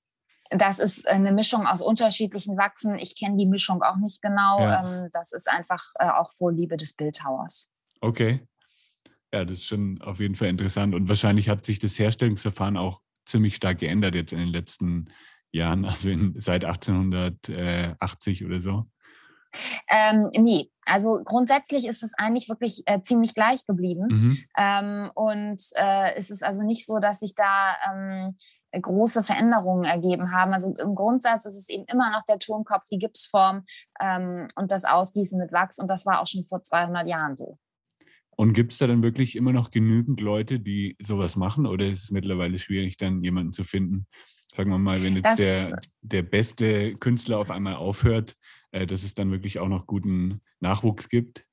Das 0.50 0.78
ist 0.78 1.08
eine 1.08 1.32
Mischung 1.32 1.66
aus 1.66 1.82
unterschiedlichen 1.82 2.58
Wachsen. 2.58 2.96
Ich 2.96 3.18
kenne 3.18 3.38
die 3.38 3.46
Mischung 3.48 3.82
auch 3.82 3.96
nicht 3.98 4.22
genau. 4.22 4.60
Ja. 4.60 4.86
Ähm, 4.86 5.10
das 5.12 5.32
ist 5.32 5.50
einfach 5.50 5.84
auch 5.98 6.30
Vorliebe 6.32 6.78
des 6.78 6.96
Bildhauers. 6.96 7.72
Okay. 8.02 8.46
Ja, 9.34 9.44
das 9.46 9.58
ist 9.58 9.66
schon 9.66 10.00
auf 10.02 10.20
jeden 10.20 10.36
Fall 10.36 10.50
interessant. 10.50 10.94
Und 10.94 11.10
wahrscheinlich 11.10 11.50
hat 11.50 11.66
sich 11.66 11.80
das 11.80 11.98
Herstellungsverfahren 11.98 12.78
auch 12.78 13.02
ziemlich 13.26 13.56
stark 13.56 13.80
geändert 13.80 14.14
jetzt 14.14 14.32
in 14.32 14.38
den 14.38 14.50
letzten 14.50 15.08
Jahren, 15.52 15.86
also 15.86 16.10
in, 16.10 16.36
seit 16.40 16.66
1880 16.66 18.46
oder 18.46 18.60
so. 18.60 18.86
Ähm, 19.88 20.30
nee, 20.34 20.70
also 20.86 21.22
grundsätzlich 21.24 21.88
ist 21.88 22.04
es 22.04 22.14
eigentlich 22.16 22.48
wirklich 22.50 22.84
äh, 22.86 23.02
ziemlich 23.02 23.34
gleich 23.34 23.66
geblieben. 23.66 24.08
Mhm. 24.10 24.38
Ähm, 24.58 25.12
und 25.16 25.64
äh, 25.76 26.14
es 26.16 26.30
ist 26.30 26.44
also 26.44 26.62
nicht 26.64 26.86
so, 26.86 27.00
dass 27.00 27.20
sich 27.20 27.34
da 27.36 27.76
ähm, 27.92 28.36
große 28.72 29.24
Veränderungen 29.24 29.84
ergeben 29.84 30.32
haben. 30.32 30.54
Also 30.54 30.74
im 30.76 30.96
Grundsatz 30.96 31.46
ist 31.46 31.58
es 31.58 31.70
eben 31.70 31.86
immer 31.86 32.12
noch 32.12 32.24
der 32.24 32.40
Turmkopf, 32.40 32.86
die 32.92 33.00
Gipsform 33.00 33.66
ähm, 34.00 34.48
und 34.56 34.72
das 34.72 34.86
Ausgießen 34.86 35.40
mit 35.40 35.52
Wachs. 35.52 35.80
Und 35.80 35.88
das 35.90 36.06
war 36.06 36.22
auch 36.22 36.28
schon 36.28 36.44
vor 36.44 36.64
200 36.64 37.08
Jahren 37.08 37.36
so. 37.36 37.58
Und 38.36 38.54
gibt 38.54 38.72
es 38.74 38.80
da 38.80 38.88
dann 38.88 39.04
wirklich 39.04 39.36
immer 39.36 39.54
noch 39.54 39.72
genügend 39.72 40.20
Leute, 40.20 40.60
die 40.60 40.96
sowas 41.02 41.36
machen? 41.36 41.66
Oder 41.66 41.90
ist 41.90 42.04
es 42.04 42.12
mittlerweile 42.12 42.60
schwierig, 42.60 42.98
dann 42.98 43.24
jemanden 43.24 43.54
zu 43.54 43.64
finden? 43.64 44.08
Sagen 44.56 44.70
wir 44.70 44.78
mal, 44.78 45.04
wenn 45.04 45.16
jetzt 45.16 45.40
der, 45.40 45.76
der 46.02 46.22
beste 46.24 46.96
Künstler 46.96 47.40
auf 47.40 47.52
einmal 47.52 47.76
aufhört, 47.76 48.36
äh, 48.72 48.86
dass 48.86 49.04
es 49.04 49.14
dann 49.14 49.32
wirklich 49.32 49.60
auch 49.60 49.68
noch 49.68 49.88
guten 49.88 50.42
Nachwuchs 50.60 51.10
gibt? 51.10 51.46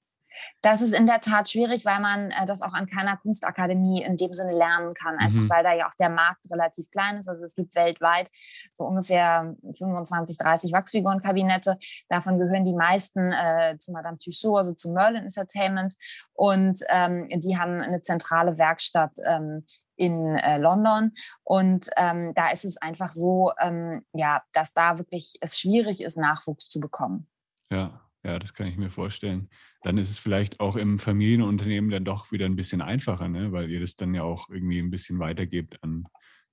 Das 0.63 0.81
ist 0.81 0.93
in 0.93 1.07
der 1.07 1.21
Tat 1.21 1.51
schwierig, 1.51 1.85
weil 1.85 2.01
man 2.01 2.31
äh, 2.31 2.47
das 2.47 2.63
auch 2.63 2.73
an 2.73 2.87
keiner 2.87 3.17
Kunstakademie 3.17 4.03
in 4.03 4.17
dem 4.17 4.33
Sinne 4.33 4.53
lernen 4.53 4.95
kann, 4.95 5.17
einfach 5.19 5.43
mhm. 5.43 5.51
weil 5.51 5.65
da 5.65 5.75
ja 5.75 5.89
auch 5.89 5.95
der 5.99 6.11
Markt 6.11 6.51
relativ 6.51 6.91
klein 6.91 7.19
ist. 7.19 7.29
Also 7.29 7.45
es 7.45 7.55
gibt 7.55 7.75
weltweit 7.75 8.31
so 8.73 8.85
ungefähr 8.85 9.55
25, 9.77 10.39
30 10.39 10.73
Wachsfigurenkabinette. 10.73 11.77
Davon 12.09 12.39
gehören 12.39 12.65
die 12.65 12.75
meisten 12.75 13.33
äh, 13.33 13.77
zu 13.79 13.93
Madame 13.93 14.17
Tussauds, 14.17 14.59
also 14.59 14.75
zu 14.75 14.91
Merlin 14.93 15.25
Entertainment. 15.25 15.95
Und 16.33 16.81
ähm, 16.89 17.29
die 17.29 17.59
haben 17.59 17.81
eine 17.81 18.03
zentrale 18.03 18.59
Werkstatt 18.59 19.13
ähm, 19.27 19.65
in 19.97 20.37
äh, 20.37 20.59
London. 20.59 21.13
Und 21.45 21.91
ähm, 21.97 22.33
da 22.35 22.51
ist 22.51 22.65
es 22.65 22.79
einfach 22.79 23.09
so, 23.09 23.53
ähm, 23.61 24.05
ja, 24.13 24.43
dass 24.55 24.73
da 24.73 24.99
wirklich 24.99 25.35
es 25.41 25.59
schwierig 25.59 26.03
ist, 26.03 26.17
Nachwuchs 26.17 26.69
zu 26.69 26.81
bekommen. 26.81 27.29
Ja, 27.71 28.01
ja, 28.23 28.39
das 28.39 28.53
kann 28.53 28.67
ich 28.67 28.77
mir 28.77 28.91
vorstellen. 28.91 29.49
Dann 29.83 29.97
ist 29.97 30.11
es 30.11 30.19
vielleicht 30.19 30.61
auch 30.61 30.77
im 30.77 30.99
Familienunternehmen 30.99 31.91
dann 31.91 32.05
doch 32.05 32.33
wieder 32.33 32.47
ein 32.47 32.57
bisschen 32.57 32.83
einfacher, 32.83 33.29
ne? 33.29 33.53
weil 33.53 33.71
ihr 33.71 33.81
das 33.81 33.97
dann 33.97 34.15
ja 34.15 34.23
auch 34.23 34.49
irgendwie 34.51 34.79
ein 34.79 34.91
bisschen 34.91 35.19
weitergebt 35.19 35.83
an. 35.83 36.07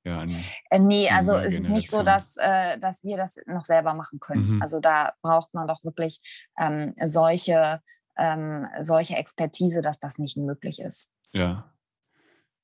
Ja, 0.06 0.22
an 0.22 0.34
äh, 0.70 0.80
nee, 0.80 1.10
also 1.10 1.34
es 1.34 1.60
ist 1.60 1.70
nicht 1.70 1.90
so, 1.90 2.04
dass, 2.04 2.38
äh, 2.38 2.80
dass 2.80 3.04
wir 3.04 3.18
das 3.18 3.38
noch 3.46 3.66
selber 3.66 3.94
machen 3.94 4.20
können. 4.20 4.56
Mhm. 4.56 4.62
Also 4.62 4.80
da 4.80 5.14
braucht 5.22 5.54
man 5.54 5.68
doch 5.68 5.84
wirklich 5.84 6.22
ähm, 6.58 6.94
solche, 7.06 7.82
ähm, 8.18 8.68
solche 8.80 9.18
Expertise, 9.18 9.82
dass 9.82 10.00
das 10.00 10.18
nicht 10.18 10.38
möglich 10.38 10.80
ist. 10.80 11.14
Ja. 11.34 11.74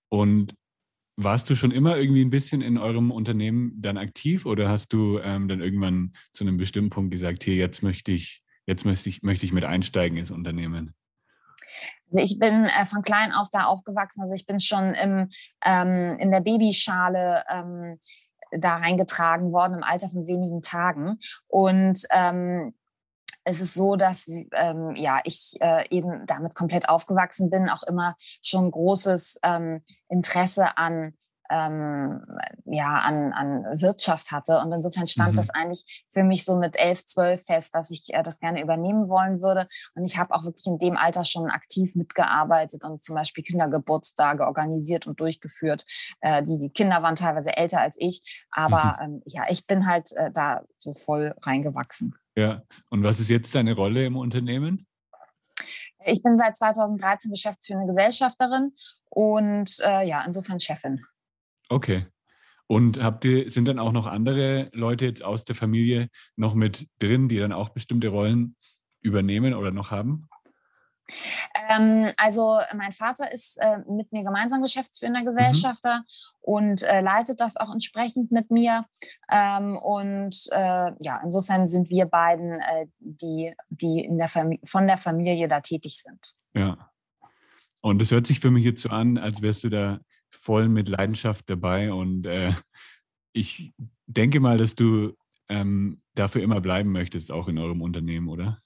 Und 0.07 0.55
warst 1.17 1.50
du 1.50 1.55
schon 1.55 1.72
immer 1.72 1.98
irgendwie 1.98 2.24
ein 2.24 2.29
bisschen 2.29 2.62
in 2.62 2.77
eurem 2.77 3.12
Unternehmen 3.12 3.81
dann 3.81 3.98
aktiv 3.98 4.45
oder 4.45 4.69
hast 4.69 4.93
du 4.93 5.19
ähm, 5.19 5.48
dann 5.48 5.62
irgendwann 5.62 6.13
zu 6.31 6.43
einem 6.43 6.57
bestimmten 6.57 6.89
Punkt 6.89 7.12
gesagt, 7.12 7.43
hier, 7.43 7.55
jetzt 7.55 7.83
möchte 7.83 8.12
ich, 8.12 8.43
jetzt 8.65 8.86
möchte 8.86 9.10
ich, 9.10 9.22
möchte 9.24 9.46
ich 9.46 9.53
mit 9.53 9.63
einsteigen 9.63 10.17
ins 10.17 10.32
Unternehmen? 10.32 10.96
Also 12.08 12.20
ich 12.20 12.39
bin 12.39 12.65
äh, 12.65 12.86
von 12.86 13.01
klein 13.01 13.32
auf 13.32 13.50
da 13.51 13.65
aufgewachsen. 13.65 14.22
Also 14.22 14.34
ich 14.34 14.46
bin 14.46 14.60
schon 14.60 14.93
im, 14.93 15.29
ähm, 15.65 16.17
in 16.20 16.32
der 16.32 16.41
Babyschale 16.41 17.43
ähm, 17.50 18.00
da 18.51 18.75
reingetragen 18.75 19.51
worden 19.51 19.77
im 19.77 19.84
Alter 19.84 20.10
von 20.10 20.27
wenigen 20.27 20.62
Tagen. 20.62 21.20
Und 21.48 22.03
ähm, 22.12 22.75
es 23.46 23.62
ist 23.62 23.74
so, 23.74 23.96
dass 23.96 24.27
ähm, 24.27 24.96
ja, 24.96 25.20
ich 25.24 25.58
äh, 25.60 25.88
eben 25.89 26.25
damit 26.27 26.55
komplett 26.55 26.88
aufgewachsen 26.88 27.50
bin, 27.50 27.70
auch 27.70 27.84
immer 27.84 28.15
schon 28.41 28.72
großes 28.72 29.39
ähm, 29.43 29.82
Interesse 30.08 30.77
an 30.77 31.13
ähm, 31.53 32.25
ja, 32.65 33.00
an, 33.00 33.31
an 33.31 33.81
Wirtschaft 33.81 34.31
hatte. 34.31 34.60
Und 34.60 34.72
insofern 34.72 35.07
stand 35.07 35.33
mhm. 35.33 35.38
das 35.38 35.50
eigentlich 35.51 36.05
für 36.10 36.24
mich 36.24 36.45
so 36.45 36.57
mit 36.57 36.75
elf, 36.77 37.05
zwölf 37.05 37.43
fest, 37.45 37.75
dass 37.75 37.91
ich 37.91 38.13
äh, 38.13 38.24
das 38.24 38.39
gerne 38.39 38.62
übernehmen 38.62 39.07
wollen 39.07 39.41
würde. 39.41 39.67
Und 39.93 40.05
ich 40.05 40.17
habe 40.17 40.33
auch 40.33 40.43
wirklich 40.43 40.65
in 40.65 40.79
dem 40.79 40.98
Alter 40.98 41.24
schon 41.24 41.50
aktiv 41.50 41.95
mitgearbeitet 41.95 42.83
und 42.83 43.03
zum 43.03 43.15
Beispiel 43.15 43.43
Kindergeburtstage 43.43 44.45
organisiert 44.45 45.05
und 45.05 45.19
durchgeführt. 45.19 45.86
Äh, 46.22 46.41
die, 46.43 46.69
Kinder 46.69 47.03
waren 47.03 47.15
teilweise 47.15 47.55
älter 47.55 47.79
als 47.79 47.98
ich, 48.00 48.45
aber 48.50 48.98
mhm. 49.00 49.15
ähm, 49.15 49.22
ja, 49.25 49.43
ich 49.50 49.67
bin 49.67 49.86
halt 49.86 50.12
äh, 50.13 50.31
da 50.31 50.63
so 50.77 50.93
voll 50.93 51.36
reingewachsen. 51.41 52.15
Ja, 52.36 52.63
und 52.89 53.03
was 53.03 53.19
ist 53.19 53.29
jetzt 53.29 53.53
deine 53.53 53.75
Rolle 53.75 54.05
im 54.05 54.17
Unternehmen? 54.17 54.88
Ich 56.05 56.24
bin 56.24 56.38
seit 56.38 56.57
2013 56.57 57.31
geschäftsführende 57.31 57.88
Gesellschafterin 57.88 58.74
und 59.10 59.79
äh, 59.83 60.07
ja, 60.07 60.24
insofern 60.25 60.60
Chefin. 60.60 61.05
Okay. 61.70 62.08
Und 62.67 63.03
habt 63.03 63.25
ihr, 63.25 63.50
sind 63.51 63.67
dann 63.67 63.79
auch 63.79 63.91
noch 63.91 64.08
andere 64.08 64.70
Leute 64.74 65.05
jetzt 65.05 65.24
aus 65.24 65.43
der 65.43 65.55
Familie 65.55 66.10
noch 66.36 66.55
mit 66.55 66.88
drin, 67.00 67.27
die 67.27 67.38
dann 67.38 67.51
auch 67.51 67.70
bestimmte 67.70 68.08
Rollen 68.08 68.55
übernehmen 69.01 69.53
oder 69.53 69.72
noch 69.72 69.91
haben? 69.91 70.27
Ähm, 71.70 72.12
also 72.17 72.60
mein 72.75 72.93
Vater 72.93 73.32
ist 73.32 73.58
äh, 73.60 73.79
mit 73.89 74.12
mir 74.12 74.24
gemeinsam 74.24 74.62
geschäftsführender 74.62 75.22
mhm. 75.22 75.25
Gesellschafter 75.25 75.98
mhm. 75.98 76.03
und 76.39 76.84
äh, 76.84 77.01
leitet 77.01 77.41
das 77.41 77.58
auch 77.58 77.72
entsprechend 77.72 78.32
mit 78.32 78.51
mir. 78.51 78.86
Ähm, 79.29 79.77
und 79.77 80.36
äh, 80.51 80.91
ja, 81.01 81.22
insofern 81.24 81.67
sind 81.67 81.89
wir 81.89 82.05
beiden 82.05 82.60
äh, 82.62 82.88
die, 83.00 83.53
die 83.70 84.00
in 84.00 84.17
der 84.17 84.29
von 84.29 84.88
der 84.88 84.98
Familie 84.98 85.48
da 85.48 85.60
tätig 85.60 86.01
sind. 86.01 86.34
Ja. 86.53 86.89
Und 87.82 88.01
es 88.01 88.12
hört 88.12 88.27
sich 88.27 88.39
für 88.39 88.51
mich 88.51 88.63
jetzt 88.63 88.82
so 88.82 88.89
an, 88.89 89.17
als 89.17 89.41
wärst 89.41 89.65
du 89.65 89.70
da 89.70 90.00
voll 90.34 90.68
mit 90.68 90.90
Leidenschaft 90.90 91.50
dabei. 91.50 91.92
Und 91.92 92.25
äh, 92.25 92.54
ich 93.34 93.74
denke 94.08 94.40
mal, 94.40 94.58
dass 94.58 94.75
du 94.75 95.16
ähm, 95.50 96.02
dafür 96.16 96.44
immer 96.44 96.62
bleiben 96.62 96.92
möchtest, 96.92 97.32
auch 97.32 97.48
in 97.48 97.58
eurem 97.58 97.82
Unternehmen, 97.82 98.30
oder? 98.30 98.60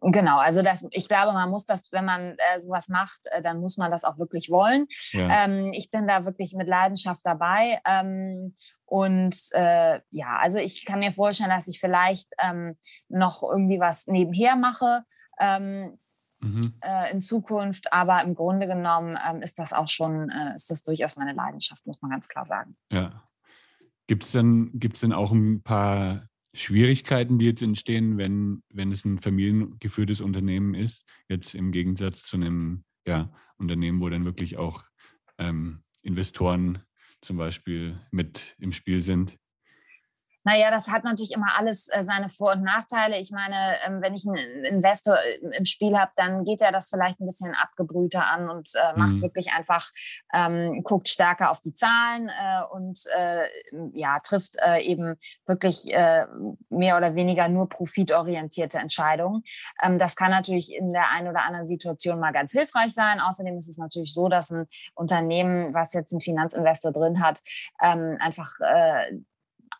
Genau, 0.00 0.38
also 0.38 0.62
das, 0.62 0.86
ich 0.92 1.08
glaube, 1.08 1.32
man 1.32 1.50
muss 1.50 1.64
das, 1.64 1.90
wenn 1.90 2.04
man 2.04 2.36
äh, 2.38 2.60
sowas 2.60 2.88
macht, 2.88 3.18
äh, 3.32 3.42
dann 3.42 3.58
muss 3.58 3.76
man 3.76 3.90
das 3.90 4.04
auch 4.04 4.16
wirklich 4.16 4.48
wollen. 4.48 4.86
Ja. 5.10 5.44
Ähm, 5.44 5.72
ich 5.72 5.90
bin 5.90 6.06
da 6.06 6.24
wirklich 6.24 6.54
mit 6.54 6.68
Leidenschaft 6.68 7.22
dabei. 7.24 7.80
Ähm, 7.84 8.54
und 8.84 9.34
äh, 9.50 10.00
ja, 10.10 10.38
also 10.38 10.58
ich 10.58 10.84
kann 10.84 11.00
mir 11.00 11.12
vorstellen, 11.12 11.50
dass 11.50 11.66
ich 11.66 11.80
vielleicht 11.80 12.30
ähm, 12.40 12.76
noch 13.08 13.42
irgendwie 13.42 13.80
was 13.80 14.06
nebenher 14.06 14.54
mache 14.54 15.02
ähm, 15.40 15.98
mhm. 16.42 16.74
Äh, 16.80 17.12
in 17.12 17.20
Zukunft. 17.20 17.92
Aber 17.92 18.22
im 18.22 18.34
Grunde 18.34 18.66
genommen 18.66 19.18
ähm, 19.28 19.42
ist 19.42 19.58
das 19.58 19.72
auch 19.72 19.88
schon, 19.88 20.30
äh, 20.30 20.54
ist 20.54 20.70
das 20.70 20.82
durchaus 20.82 21.16
meine 21.16 21.32
Leidenschaft, 21.32 21.86
muss 21.86 22.02
man 22.02 22.10
ganz 22.10 22.28
klar 22.28 22.44
sagen. 22.44 22.76
Ja. 22.90 23.22
Gibt 24.06 24.24
es 24.24 24.32
denn, 24.32 24.70
gibt's 24.74 25.00
denn 25.00 25.12
auch 25.12 25.32
ein 25.32 25.62
paar 25.62 26.26
Schwierigkeiten, 26.54 27.38
die 27.38 27.46
jetzt 27.46 27.62
entstehen, 27.62 28.18
wenn, 28.18 28.62
wenn 28.68 28.92
es 28.92 29.04
ein 29.04 29.18
familiengeführtes 29.18 30.20
Unternehmen 30.20 30.74
ist, 30.74 31.04
jetzt 31.28 31.54
im 31.54 31.72
Gegensatz 31.72 32.24
zu 32.24 32.36
einem 32.36 32.84
ja, 33.06 33.30
Unternehmen, 33.56 34.00
wo 34.00 34.08
dann 34.08 34.24
wirklich 34.24 34.58
auch 34.58 34.82
ähm, 35.38 35.82
Investoren 36.02 36.82
zum 37.22 37.36
Beispiel 37.36 37.98
mit 38.10 38.54
im 38.58 38.72
Spiel 38.72 39.00
sind? 39.00 39.38
Naja, 40.44 40.70
das 40.70 40.88
hat 40.88 41.04
natürlich 41.04 41.32
immer 41.32 41.56
alles 41.56 41.88
äh, 41.88 42.02
seine 42.02 42.28
Vor- 42.28 42.52
und 42.52 42.62
Nachteile. 42.62 43.18
Ich 43.18 43.30
meine, 43.30 43.56
ähm, 43.86 44.02
wenn 44.02 44.14
ich 44.14 44.26
einen 44.26 44.64
Investor 44.64 45.16
äh, 45.16 45.56
im 45.56 45.64
Spiel 45.64 45.96
habe, 45.96 46.10
dann 46.16 46.44
geht 46.44 46.60
er 46.60 46.72
das 46.72 46.90
vielleicht 46.90 47.20
ein 47.20 47.26
bisschen 47.26 47.54
abgebrühter 47.54 48.26
an 48.26 48.48
und 48.50 48.70
äh, 48.74 48.98
macht 48.98 49.16
mhm. 49.16 49.22
wirklich 49.22 49.52
einfach, 49.52 49.88
ähm, 50.34 50.82
guckt 50.82 51.08
stärker 51.08 51.50
auf 51.50 51.60
die 51.60 51.74
Zahlen 51.74 52.28
äh, 52.28 52.62
und 52.72 53.00
äh, 53.14 53.44
ja, 53.92 54.18
trifft 54.20 54.56
äh, 54.64 54.80
eben 54.80 55.16
wirklich 55.46 55.84
mehr 56.68 56.96
oder 56.96 57.14
weniger 57.14 57.48
nur 57.48 57.68
profitorientierte 57.68 58.78
Entscheidungen. 58.78 59.42
Ähm, 59.82 59.98
das 59.98 60.16
kann 60.16 60.30
natürlich 60.30 60.74
in 60.74 60.92
der 60.92 61.10
einen 61.10 61.28
oder 61.28 61.44
anderen 61.44 61.66
Situation 61.66 62.18
mal 62.18 62.32
ganz 62.32 62.52
hilfreich 62.52 62.92
sein. 62.92 63.20
Außerdem 63.20 63.56
ist 63.56 63.68
es 63.68 63.78
natürlich 63.78 64.14
so, 64.14 64.28
dass 64.28 64.50
ein 64.50 64.66
Unternehmen, 64.94 65.74
was 65.74 65.92
jetzt 65.92 66.12
einen 66.12 66.20
Finanzinvestor 66.20 66.92
drin 66.92 67.22
hat, 67.22 67.40
ähm, 67.82 68.16
einfach 68.20 68.52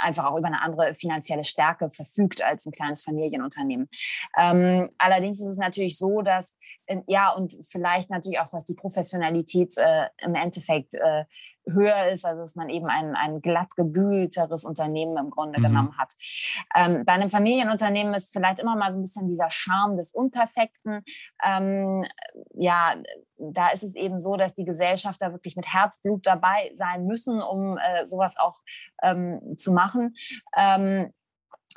einfach 0.02 0.24
auch 0.24 0.36
über 0.36 0.48
eine 0.48 0.62
andere 0.62 0.94
finanzielle 0.94 1.44
Stärke 1.44 1.90
verfügt 1.90 2.42
als 2.42 2.66
ein 2.66 2.72
kleines 2.72 3.02
Familienunternehmen. 3.02 3.88
Ähm, 4.38 4.90
allerdings 4.98 5.40
ist 5.40 5.48
es 5.48 5.58
natürlich 5.58 5.98
so, 5.98 6.22
dass, 6.22 6.56
äh, 6.86 6.98
ja, 7.06 7.32
und 7.32 7.56
vielleicht 7.68 8.10
natürlich 8.10 8.40
auch, 8.40 8.48
dass 8.48 8.64
die 8.64 8.74
Professionalität 8.74 9.74
äh, 9.76 10.06
im 10.18 10.34
Endeffekt 10.34 10.94
äh, 10.94 11.24
höher 11.66 12.08
ist, 12.08 12.24
also 12.24 12.40
dass 12.40 12.54
man 12.54 12.68
eben 12.68 12.86
ein, 12.86 13.14
ein 13.14 13.40
glatt 13.40 13.76
gebügelteres 13.76 14.64
Unternehmen 14.64 15.16
im 15.16 15.30
Grunde 15.30 15.58
mhm. 15.58 15.64
genommen 15.64 15.98
hat. 15.98 16.14
Ähm, 16.74 17.04
bei 17.04 17.12
einem 17.12 17.30
Familienunternehmen 17.30 18.14
ist 18.14 18.32
vielleicht 18.32 18.60
immer 18.60 18.76
mal 18.76 18.90
so 18.90 18.98
ein 18.98 19.02
bisschen 19.02 19.28
dieser 19.28 19.50
Charme 19.50 19.96
des 19.96 20.12
Unperfekten. 20.12 21.04
Ähm, 21.44 22.04
ja, 22.54 22.94
da 23.38 23.68
ist 23.68 23.82
es 23.82 23.96
eben 23.96 24.18
so, 24.18 24.36
dass 24.36 24.54
die 24.54 24.64
Gesellschafter 24.64 25.32
wirklich 25.32 25.56
mit 25.56 25.72
Herzblut 25.72 26.26
dabei 26.26 26.70
sein 26.74 27.06
müssen, 27.06 27.40
um 27.40 27.78
äh, 27.78 28.06
sowas 28.06 28.36
auch 28.38 28.60
ähm, 29.02 29.54
zu 29.56 29.72
machen. 29.72 30.14
Ähm, 30.56 31.12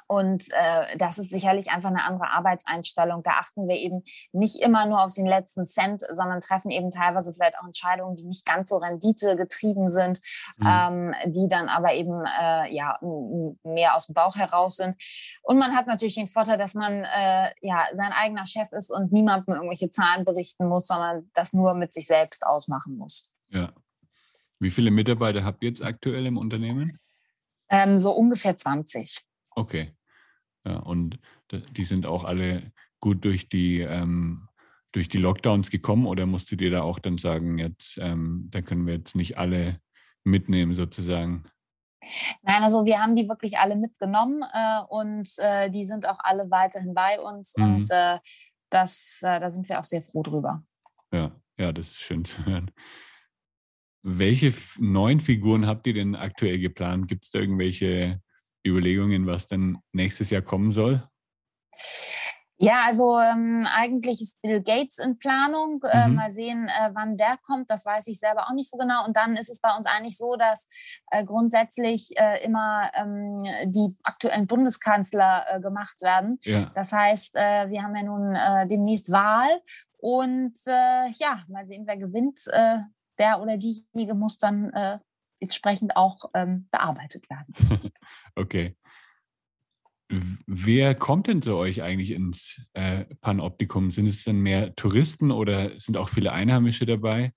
und 0.08 0.44
äh, 0.52 0.98
das 0.98 1.18
ist 1.18 1.30
sicherlich 1.30 1.72
einfach 1.72 1.90
eine 1.90 2.04
andere 2.04 2.30
Arbeitseinstellung. 2.30 3.24
Da 3.24 3.32
achten 3.32 3.68
wir 3.68 3.76
eben 3.76 4.04
nicht 4.32 4.62
immer 4.62 4.86
nur 4.86 5.04
auf 5.04 5.14
den 5.14 5.26
letzten 5.26 5.66
Cent, 5.66 6.02
sondern 6.10 6.42
treffen 6.42 6.72
eben 6.72 6.90
teilweise 6.90 7.34
vielleicht 7.34 7.58
auch 7.60 7.66
Entscheidungen, 7.66 8.16
die 8.16 8.26
nicht 8.26 8.46
ganz 8.46 8.70
so 8.70 8.78
renditegetrieben 8.78 9.90
sind, 9.90 10.22
mhm. 10.58 10.68
ähm, 10.68 11.16
die 11.28 11.48
dann 11.50 11.70
aber 11.70 11.94
eben 11.94 12.24
äh, 12.26 12.74
ja 12.74 12.98
mehr 13.64 13.96
aus 13.96 14.08
dem 14.08 14.16
Bauch 14.16 14.36
heraus 14.36 14.78
sind. 14.78 14.96
Und 15.44 15.58
man 15.58 15.76
hat 15.76 15.88
natürlich 15.88 16.16
den 16.16 16.30
Vorteil, 16.30 16.58
dass 16.58 16.74
man 16.74 17.04
äh, 17.04 17.52
ja 17.62 17.86
sein 17.94 18.12
eigener 18.12 18.46
Chef 18.46 18.72
ist 18.72 18.92
und 18.92 19.12
niemandem 19.12 19.56
irgendwelche 19.56 19.92
Zahlen 19.92 20.26
berichten 20.26 20.68
muss, 20.68 20.88
sondern 20.88 21.30
das 21.34 21.54
nur 21.54 21.74
mit 21.74 21.94
sich 21.94 22.08
selbst 22.08 22.46
ausmachen 22.46 22.98
muss. 22.98 23.34
Ja. 23.50 23.72
Wie 24.60 24.72
viele 24.72 24.92
Mitarbeiter 24.92 25.44
habt 25.44 25.64
ihr 25.64 25.70
jetzt 25.70 25.84
aktuell 25.84 26.26
im 26.26 26.38
Unternehmen? 26.38 27.00
Ähm, 27.70 27.98
so 27.98 28.12
ungefähr 28.12 28.56
20. 28.56 29.26
Okay. 29.56 29.96
Ja, 30.66 30.78
und 30.78 31.20
die 31.52 31.84
sind 31.84 32.06
auch 32.06 32.24
alle 32.24 32.72
gut 33.00 33.24
durch 33.24 33.50
die, 33.50 33.82
ähm, 33.82 34.48
durch 34.92 35.10
die 35.10 35.18
Lockdowns 35.18 35.70
gekommen 35.70 36.08
oder 36.08 36.26
musstet 36.26 36.62
ihr 36.62 36.72
da 36.72 36.82
auch 36.82 37.00
dann 37.00 37.18
sagen, 37.18 37.58
jetzt, 37.58 37.98
ähm, 37.98 38.48
da 38.50 38.62
können 38.62 38.88
wir 38.88 38.96
jetzt 38.96 39.16
nicht 39.16 39.38
alle 39.38 39.80
mitnehmen 40.24 40.74
sozusagen? 40.74 41.44
Nein, 42.42 42.64
also 42.64 42.86
wir 42.86 43.00
haben 43.00 43.16
die 43.16 43.28
wirklich 43.28 43.58
alle 43.58 43.76
mitgenommen 43.76 44.44
äh, 44.54 44.82
und 44.90 45.30
äh, 45.38 45.70
die 45.70 45.86
sind 45.86 46.08
auch 46.08 46.20
alle 46.20 46.50
weiterhin 46.50 46.94
bei 46.94 47.20
uns 47.20 47.56
mhm. 47.58 47.64
und 47.64 47.92
äh, 47.92 48.20
das, 48.70 49.20
äh, 49.22 49.40
da 49.40 49.52
sind 49.52 49.70
wir 49.70 49.80
auch 49.80 49.84
sehr 49.84 50.02
froh 50.02 50.24
drüber. 50.24 50.64
Ja, 51.12 51.32
ja, 51.58 51.72
das 51.72 51.88
ist 51.88 52.02
schön 52.02 52.26
zu 52.26 52.46
hören. 52.46 52.72
Welche 54.02 54.54
neuen 54.78 55.20
Figuren 55.20 55.66
habt 55.66 55.88
ihr 55.88 55.94
denn 55.94 56.16
aktuell 56.16 56.60
geplant? 56.60 57.08
Gibt 57.08 57.26
es 57.26 57.32
da 57.32 57.40
irgendwelche 57.40 58.22
Überlegungen, 58.66 59.26
was 59.26 59.48
dann 59.48 59.80
nächstes 59.92 60.30
Jahr 60.30 60.42
kommen 60.42 60.72
soll? 60.72 61.08
Ja, 62.58 62.84
also 62.86 63.20
ähm, 63.20 63.68
eigentlich 63.70 64.22
ist 64.22 64.42
Bill 64.42 64.64
Gates 64.64 65.00
in 65.00 65.18
Planung. 65.18 65.82
Äh, 65.84 66.08
mhm. 66.08 66.16
Mal 66.16 66.32
sehen, 66.32 66.68
äh, 66.68 66.90
wann 66.94 67.18
der 67.18 67.38
kommt. 67.46 67.70
Das 67.70 67.86
weiß 67.86 68.08
ich 68.08 68.20
selber 68.20 68.48
auch 68.48 68.54
nicht 68.54 68.70
so 68.70 68.78
genau. 68.78 69.06
Und 69.06 69.18
dann 69.18 69.36
ist 69.36 69.50
es 69.50 69.60
bei 69.60 69.76
uns 69.76 69.86
eigentlich 69.86 70.18
so, 70.18 70.38
dass 70.38 70.68
äh, 71.12 71.26
grundsätzlich 71.26 72.18
äh, 72.18 72.44
immer 72.46 72.90
ähm, 72.96 73.44
die 73.66 73.94
aktuellen 74.04 74.48
Bundeskanzler 74.48 75.44
äh, 75.50 75.60
gemacht 75.60 76.02
werden. 76.02 76.40
Ja. 76.44 76.72
Das 76.76 76.94
heißt, 76.94 77.36
äh, 77.36 77.70
wir 77.70 77.84
haben 77.84 77.96
ja 77.96 78.04
nun 78.04 78.70
demnächst 78.70 79.12
Wahl. 79.12 79.50
Und 79.98 80.56
ja, 80.66 81.40
mal 81.48 81.66
sehen, 81.66 81.86
wer 81.88 81.98
gewinnt. 81.98 82.42
der 83.18 83.42
oder 83.42 83.58
diejenige 83.58 84.14
muss 84.14 84.38
dann 84.38 84.72
entsprechend 85.46 85.96
auch 85.96 86.32
ähm, 86.34 86.68
bearbeitet 86.72 87.30
werden. 87.30 87.92
okay. 88.36 88.76
Wer 90.46 90.96
kommt 90.96 91.28
denn 91.28 91.42
zu 91.42 91.56
euch 91.56 91.82
eigentlich 91.82 92.12
ins 92.12 92.62
äh, 92.74 93.06
Panoptikum? 93.22 93.92
Sind 93.92 94.08
es 94.08 94.24
denn 94.24 94.40
mehr 94.40 94.76
Touristen 94.76 95.32
oder 95.32 95.80
sind 95.80 95.98
auch 95.98 96.10
viele 96.10 96.32
Einheimische 96.32 96.86
dabei? 96.86 97.34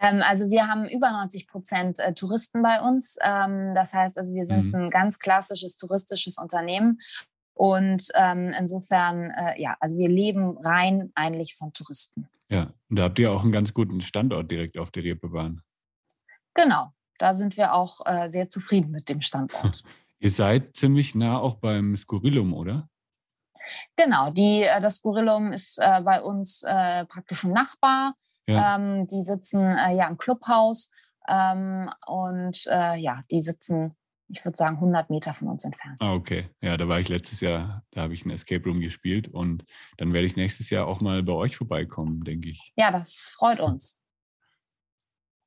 Ähm, 0.00 0.22
also 0.22 0.50
wir 0.50 0.68
haben 0.68 0.88
über 0.88 1.10
90 1.10 1.48
Prozent 1.48 1.98
äh, 1.98 2.14
Touristen 2.14 2.62
bei 2.62 2.80
uns. 2.80 3.16
Ähm, 3.22 3.74
das 3.74 3.94
heißt, 3.94 4.18
also 4.18 4.34
wir 4.34 4.44
sind 4.44 4.68
mhm. 4.68 4.74
ein 4.74 4.90
ganz 4.90 5.18
klassisches 5.18 5.76
touristisches 5.76 6.38
Unternehmen. 6.38 6.98
Und 7.54 8.08
ähm, 8.14 8.52
insofern, 8.58 9.30
äh, 9.30 9.60
ja, 9.60 9.76
also 9.80 9.96
wir 9.96 10.08
leben 10.08 10.58
rein 10.58 11.10
eigentlich 11.14 11.54
von 11.54 11.72
Touristen. 11.72 12.28
Ja, 12.48 12.72
und 12.88 12.96
da 12.96 13.04
habt 13.04 13.18
ihr 13.18 13.32
auch 13.32 13.42
einen 13.42 13.52
ganz 13.52 13.74
guten 13.74 14.00
Standort 14.00 14.50
direkt 14.50 14.78
auf 14.78 14.90
der 14.90 15.02
Reeperbahn. 15.02 15.62
Genau, 16.56 16.88
da 17.18 17.34
sind 17.34 17.56
wir 17.56 17.74
auch 17.74 18.00
äh, 18.06 18.28
sehr 18.28 18.48
zufrieden 18.48 18.90
mit 18.90 19.08
dem 19.08 19.20
Standort. 19.20 19.84
Ihr 20.18 20.30
seid 20.30 20.76
ziemlich 20.76 21.14
nah 21.14 21.38
auch 21.38 21.56
beim 21.56 21.96
Skurrilum, 21.96 22.54
oder? 22.54 22.88
Genau, 23.96 24.30
die, 24.30 24.62
äh, 24.62 24.80
das 24.80 24.96
Skurrilum 24.96 25.52
ist 25.52 25.78
äh, 25.78 26.00
bei 26.00 26.22
uns 26.22 26.62
äh, 26.62 27.04
praktisch 27.04 27.44
ein 27.44 27.52
Nachbar. 27.52 28.14
Ja. 28.46 28.76
Ähm, 28.76 29.06
die 29.06 29.22
sitzen 29.22 29.60
äh, 29.60 29.94
ja 29.94 30.08
im 30.08 30.16
Clubhaus 30.16 30.90
ähm, 31.28 31.90
und 32.06 32.64
ja, 32.64 33.20
die 33.30 33.42
sitzen, 33.42 33.96
ich 34.28 34.44
würde 34.44 34.56
sagen, 34.56 34.76
100 34.76 35.10
Meter 35.10 35.34
von 35.34 35.48
uns 35.48 35.64
entfernt. 35.64 35.96
Ah, 36.00 36.14
okay. 36.14 36.48
Ja, 36.62 36.76
da 36.76 36.88
war 36.88 37.00
ich 37.00 37.08
letztes 37.08 37.40
Jahr, 37.40 37.82
da 37.90 38.02
habe 38.02 38.14
ich 38.14 38.24
ein 38.24 38.30
Escape 38.30 38.64
Room 38.64 38.80
gespielt 38.80 39.28
und 39.28 39.64
dann 39.98 40.12
werde 40.12 40.26
ich 40.26 40.36
nächstes 40.36 40.70
Jahr 40.70 40.86
auch 40.86 41.00
mal 41.00 41.22
bei 41.22 41.32
euch 41.32 41.56
vorbeikommen, 41.56 42.22
denke 42.22 42.48
ich. 42.48 42.72
Ja, 42.76 42.92
das 42.92 43.32
freut 43.34 43.60
uns. 43.60 44.00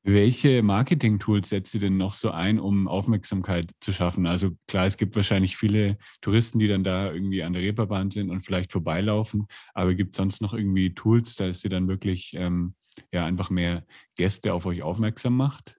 Welche 0.03 0.63
Marketing-Tools 0.63 1.49
setzt 1.49 1.73
ihr 1.73 1.81
denn 1.81 1.97
noch 1.97 2.13
so 2.13 2.31
ein, 2.31 2.59
um 2.59 2.87
Aufmerksamkeit 2.87 3.71
zu 3.81 3.91
schaffen? 3.91 4.27
Also 4.27 4.51
klar, 4.67 4.87
es 4.87 4.95
gibt 4.95 5.15
wahrscheinlich 5.15 5.57
viele 5.57 5.97
Touristen, 6.21 6.57
die 6.57 6.67
dann 6.67 6.85
da 6.85 7.11
irgendwie 7.11 7.43
an 7.43 7.53
der 7.53 7.61
Reeperbahn 7.61 8.09
sind 8.09 8.29
und 8.29 8.41
vielleicht 8.41 8.71
vorbeilaufen, 8.71 9.47
aber 9.73 9.95
gibt 9.95 10.13
es 10.13 10.17
sonst 10.17 10.41
noch 10.41 10.53
irgendwie 10.53 10.93
Tools, 10.93 11.35
dass 11.35 11.63
ihr 11.63 11.69
dann 11.69 11.89
wirklich 11.89 12.33
ähm, 12.35 12.75
ja 13.11 13.25
einfach 13.25 13.49
mehr 13.49 13.83
Gäste 14.15 14.53
auf 14.53 14.65
euch 14.65 14.81
aufmerksam 14.83 15.35
macht? 15.35 15.75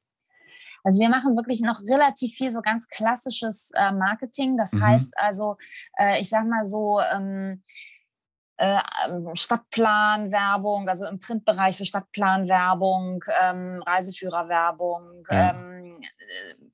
Also 0.85 1.01
wir 1.01 1.09
machen 1.09 1.37
wirklich 1.37 1.61
noch 1.61 1.81
relativ 1.81 2.35
viel 2.35 2.51
so 2.51 2.61
ganz 2.61 2.89
klassisches 2.89 3.71
äh, 3.75 3.93
Marketing. 3.93 4.57
Das 4.57 4.73
mhm. 4.73 4.83
heißt 4.83 5.13
also, 5.17 5.57
äh, 5.99 6.21
ich 6.21 6.29
sag 6.29 6.47
mal 6.47 6.65
so, 6.65 7.01
ähm, 7.15 7.63
äh, 8.61 8.79
Stadtplanwerbung, 9.35 10.87
also 10.87 11.07
im 11.07 11.19
Printbereich 11.19 11.79
so 11.79 11.85
Stadtplanwerbung, 11.87 13.25
ähm, 13.43 13.83
Reiseführerwerbung. 13.87 15.25
Ja. 15.31 15.51
Ähm, 15.51 15.80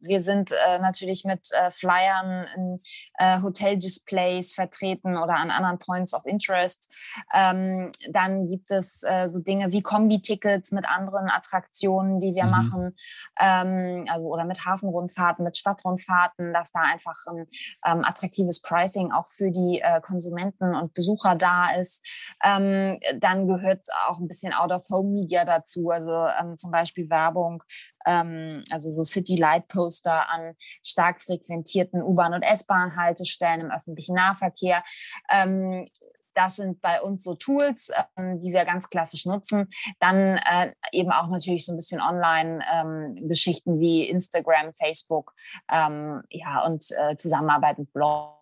wir 0.00 0.20
sind 0.20 0.52
äh, 0.52 0.78
natürlich 0.78 1.24
mit 1.24 1.48
äh, 1.52 1.70
Flyern 1.70 2.46
in 2.54 2.80
äh, 3.18 3.40
Hoteldisplays 3.42 4.52
vertreten 4.52 5.16
oder 5.16 5.36
an 5.36 5.50
anderen 5.50 5.78
Points 5.78 6.14
of 6.14 6.24
Interest. 6.26 6.92
Ähm, 7.34 7.90
dann 8.10 8.46
gibt 8.46 8.70
es 8.70 9.02
äh, 9.02 9.28
so 9.28 9.40
Dinge 9.40 9.72
wie 9.72 9.82
Kombi-Tickets 9.82 10.72
mit 10.72 10.88
anderen 10.88 11.28
Attraktionen, 11.30 12.20
die 12.20 12.34
wir 12.34 12.44
mhm. 12.44 12.50
machen, 12.50 12.96
ähm, 13.40 14.06
also 14.08 14.26
oder 14.26 14.44
mit 14.44 14.64
Hafenrundfahrten, 14.64 15.44
mit 15.44 15.56
Stadtrundfahrten, 15.56 16.52
dass 16.52 16.72
da 16.72 16.80
einfach 16.80 17.16
ein 17.28 17.46
ähm, 17.86 18.04
attraktives 18.04 18.62
Pricing 18.62 19.12
auch 19.12 19.26
für 19.26 19.50
die 19.50 19.80
äh, 19.82 20.00
Konsumenten 20.00 20.74
und 20.74 20.94
Besucher 20.94 21.34
da 21.34 21.72
ist. 21.72 22.04
Ähm, 22.44 22.98
dann 23.18 23.46
gehört 23.46 23.86
auch 24.08 24.18
ein 24.18 24.28
bisschen 24.28 24.52
Out-of-Home-Media 24.52 25.44
dazu, 25.44 25.90
also 25.90 26.26
ähm, 26.40 26.56
zum 26.56 26.70
Beispiel 26.70 27.08
Werbung, 27.10 27.62
ähm, 28.06 28.64
also 28.70 28.90
so 28.90 29.04
City 29.04 29.36
Light 29.36 29.68
Poster 29.68 30.30
an 30.30 30.54
stark 30.82 31.20
frequentierten 31.20 32.02
U-Bahn- 32.02 32.34
und 32.34 32.42
S-Bahn-Haltestellen 32.42 33.60
im 33.60 33.70
öffentlichen 33.70 34.14
Nahverkehr. 34.14 34.82
Ähm, 35.30 35.88
das 36.36 36.56
sind 36.56 36.80
bei 36.82 37.00
uns 37.00 37.24
so 37.24 37.34
Tools, 37.34 37.90
ähm, 38.16 38.38
die 38.40 38.52
wir 38.52 38.64
ganz 38.64 38.88
klassisch 38.88 39.24
nutzen. 39.24 39.68
Dann 40.00 40.36
äh, 40.36 40.74
eben 40.92 41.10
auch 41.10 41.28
natürlich 41.28 41.64
so 41.64 41.72
ein 41.72 41.76
bisschen 41.76 42.00
Online-Geschichten 42.00 43.74
ähm, 43.74 43.80
wie 43.80 44.08
Instagram, 44.08 44.72
Facebook, 44.74 45.34
ähm, 45.70 46.22
ja, 46.30 46.64
und 46.64 46.84
äh, 46.90 47.16
Zusammenarbeit 47.16 47.78
mit 47.78 47.92
Blog. 47.92 48.36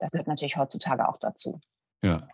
Das 0.00 0.10
gehört 0.12 0.28
natürlich 0.28 0.56
heutzutage 0.56 1.08
auch 1.08 1.18
dazu. 1.18 1.60
Ja. 2.02 2.26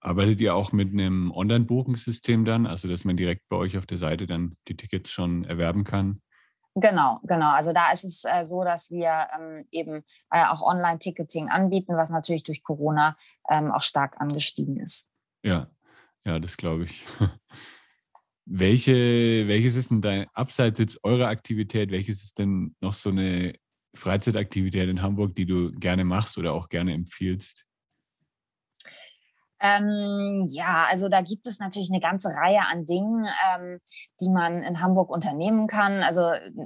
Arbeitet 0.00 0.40
ihr 0.40 0.54
auch 0.54 0.72
mit 0.72 0.92
einem 0.92 1.30
Online-Buchungssystem 1.30 2.44
dann, 2.44 2.66
also 2.66 2.88
dass 2.88 3.04
man 3.04 3.16
direkt 3.16 3.48
bei 3.48 3.56
euch 3.56 3.76
auf 3.76 3.86
der 3.86 3.98
Seite 3.98 4.26
dann 4.26 4.56
die 4.66 4.76
Tickets 4.76 5.10
schon 5.10 5.44
erwerben 5.44 5.84
kann? 5.84 6.22
Genau, 6.74 7.20
genau. 7.24 7.50
Also 7.50 7.72
da 7.72 7.92
ist 7.92 8.04
es 8.04 8.24
äh, 8.24 8.44
so, 8.44 8.64
dass 8.64 8.90
wir 8.90 9.28
ähm, 9.36 9.66
eben 9.70 10.04
äh, 10.30 10.44
auch 10.46 10.62
Online-Ticketing 10.62 11.50
anbieten, 11.50 11.96
was 11.96 12.10
natürlich 12.10 12.44
durch 12.44 12.62
Corona 12.62 13.16
ähm, 13.50 13.72
auch 13.72 13.82
stark 13.82 14.20
angestiegen 14.20 14.78
ist. 14.78 15.08
Ja, 15.42 15.68
ja, 16.24 16.38
das 16.38 16.56
glaube 16.56 16.84
ich. 16.84 17.04
Welche, 18.52 19.46
welches 19.46 19.76
ist 19.76 19.92
denn 19.92 20.00
dein, 20.00 20.26
abseits 20.32 20.80
jetzt 20.80 21.04
eurer 21.04 21.28
Aktivität, 21.28 21.92
welches 21.92 22.24
ist 22.24 22.38
denn 22.38 22.74
noch 22.80 22.94
so 22.94 23.10
eine 23.10 23.54
Freizeitaktivität 23.94 24.88
in 24.88 25.02
Hamburg, 25.02 25.36
die 25.36 25.46
du 25.46 25.70
gerne 25.70 26.04
machst 26.04 26.36
oder 26.36 26.52
auch 26.52 26.68
gerne 26.68 26.92
empfiehlst? 26.94 27.64
Ähm, 29.60 30.46
ja, 30.48 30.86
also 30.90 31.08
da 31.08 31.20
gibt 31.20 31.46
es 31.46 31.58
natürlich 31.58 31.90
eine 31.90 32.00
ganze 32.00 32.28
Reihe 32.28 32.62
an 32.70 32.84
Dingen, 32.84 33.26
ähm, 33.54 33.80
die 34.20 34.30
man 34.30 34.62
in 34.62 34.80
Hamburg 34.80 35.10
unternehmen 35.10 35.66
kann. 35.66 36.02
Also 36.02 36.22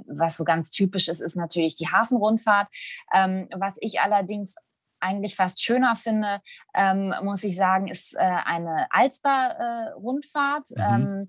was 0.07 0.37
so 0.37 0.43
ganz 0.43 0.69
typisch 0.69 1.07
ist, 1.07 1.21
ist 1.21 1.35
natürlich 1.35 1.75
die 1.75 1.89
Hafenrundfahrt. 1.89 2.67
Ähm, 3.13 3.49
was 3.55 3.77
ich 3.81 3.99
allerdings 3.99 4.55
eigentlich 4.99 5.35
fast 5.35 5.61
schöner 5.61 5.95
finde, 5.95 6.39
ähm, 6.73 7.13
muss 7.21 7.43
ich 7.43 7.55
sagen, 7.55 7.87
ist 7.87 8.15
äh, 8.15 8.19
eine 8.19 8.87
Alster-Rundfahrt. 8.89 10.71
Äh, 10.75 10.97
mhm. 10.97 11.05
ähm, 11.05 11.27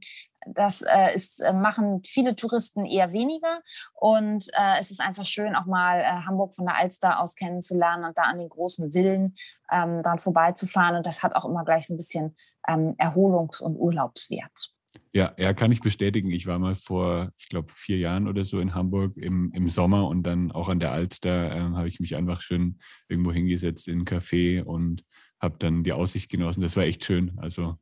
das 0.55 0.83
äh, 0.83 1.15
ist, 1.15 1.41
äh, 1.41 1.53
machen 1.53 2.03
viele 2.05 2.37
Touristen 2.37 2.85
eher 2.85 3.13
weniger. 3.13 3.63
Und 3.95 4.49
äh, 4.53 4.81
es 4.81 4.91
ist 4.91 5.01
einfach 5.01 5.27
schön, 5.27 5.55
auch 5.55 5.67
mal 5.67 6.01
äh, 6.01 6.05
Hamburg 6.27 6.55
von 6.55 6.67
der 6.67 6.77
Alster 6.77 7.21
aus 7.21 7.35
kennenzulernen 7.35 8.05
und 8.05 8.17
da 8.17 8.23
an 8.23 8.39
den 8.39 8.49
großen 8.49 8.93
Villen 8.93 9.35
ähm, 9.71 10.03
dran 10.03 10.19
vorbeizufahren. 10.19 10.97
Und 10.97 11.07
das 11.07 11.23
hat 11.23 11.35
auch 11.35 11.45
immer 11.45 11.65
gleich 11.65 11.87
so 11.87 11.95
ein 11.95 11.99
bisschen 11.99 12.37
ähm, 12.69 12.95
Erholungs- 12.99 13.61
und 13.61 13.77
Urlaubswert. 13.77 14.73
Ja, 15.13 15.35
ja, 15.39 15.53
kann 15.55 15.73
ich 15.73 15.81
bestätigen. 15.81 16.31
Ich 16.31 16.47
war 16.47 16.59
mal 16.59 16.75
vor, 16.75 17.33
ich 17.39 17.49
glaube, 17.49 17.73
vier 17.73 17.99
Jahren 17.99 18.29
oder 18.29 18.45
so 18.45 18.61
in 18.61 18.75
Hamburg 18.75 19.17
im, 19.17 19.51
im 19.53 19.71
Sommer 19.71 20.09
und 20.09 20.25
dann 20.25 20.53
auch 20.53 20.69
an 20.69 20.81
der 20.81 20.93
Alster 20.93 21.55
äh, 21.55 21.61
habe 21.61 21.89
ich 21.89 22.01
mich 22.01 22.17
einfach 22.17 22.41
schön 22.41 22.79
irgendwo 23.09 23.33
hingesetzt 23.33 23.89
in 23.89 24.01
ein 24.01 24.05
Café 24.05 24.63
und 24.63 25.05
habe 25.41 25.57
dann 25.59 25.85
die 25.85 25.93
Aussicht 25.93 26.31
genossen. 26.31 26.61
Das 26.61 26.77
war 26.77 26.85
echt 26.85 27.05
schön. 27.05 27.33
Also 27.39 27.77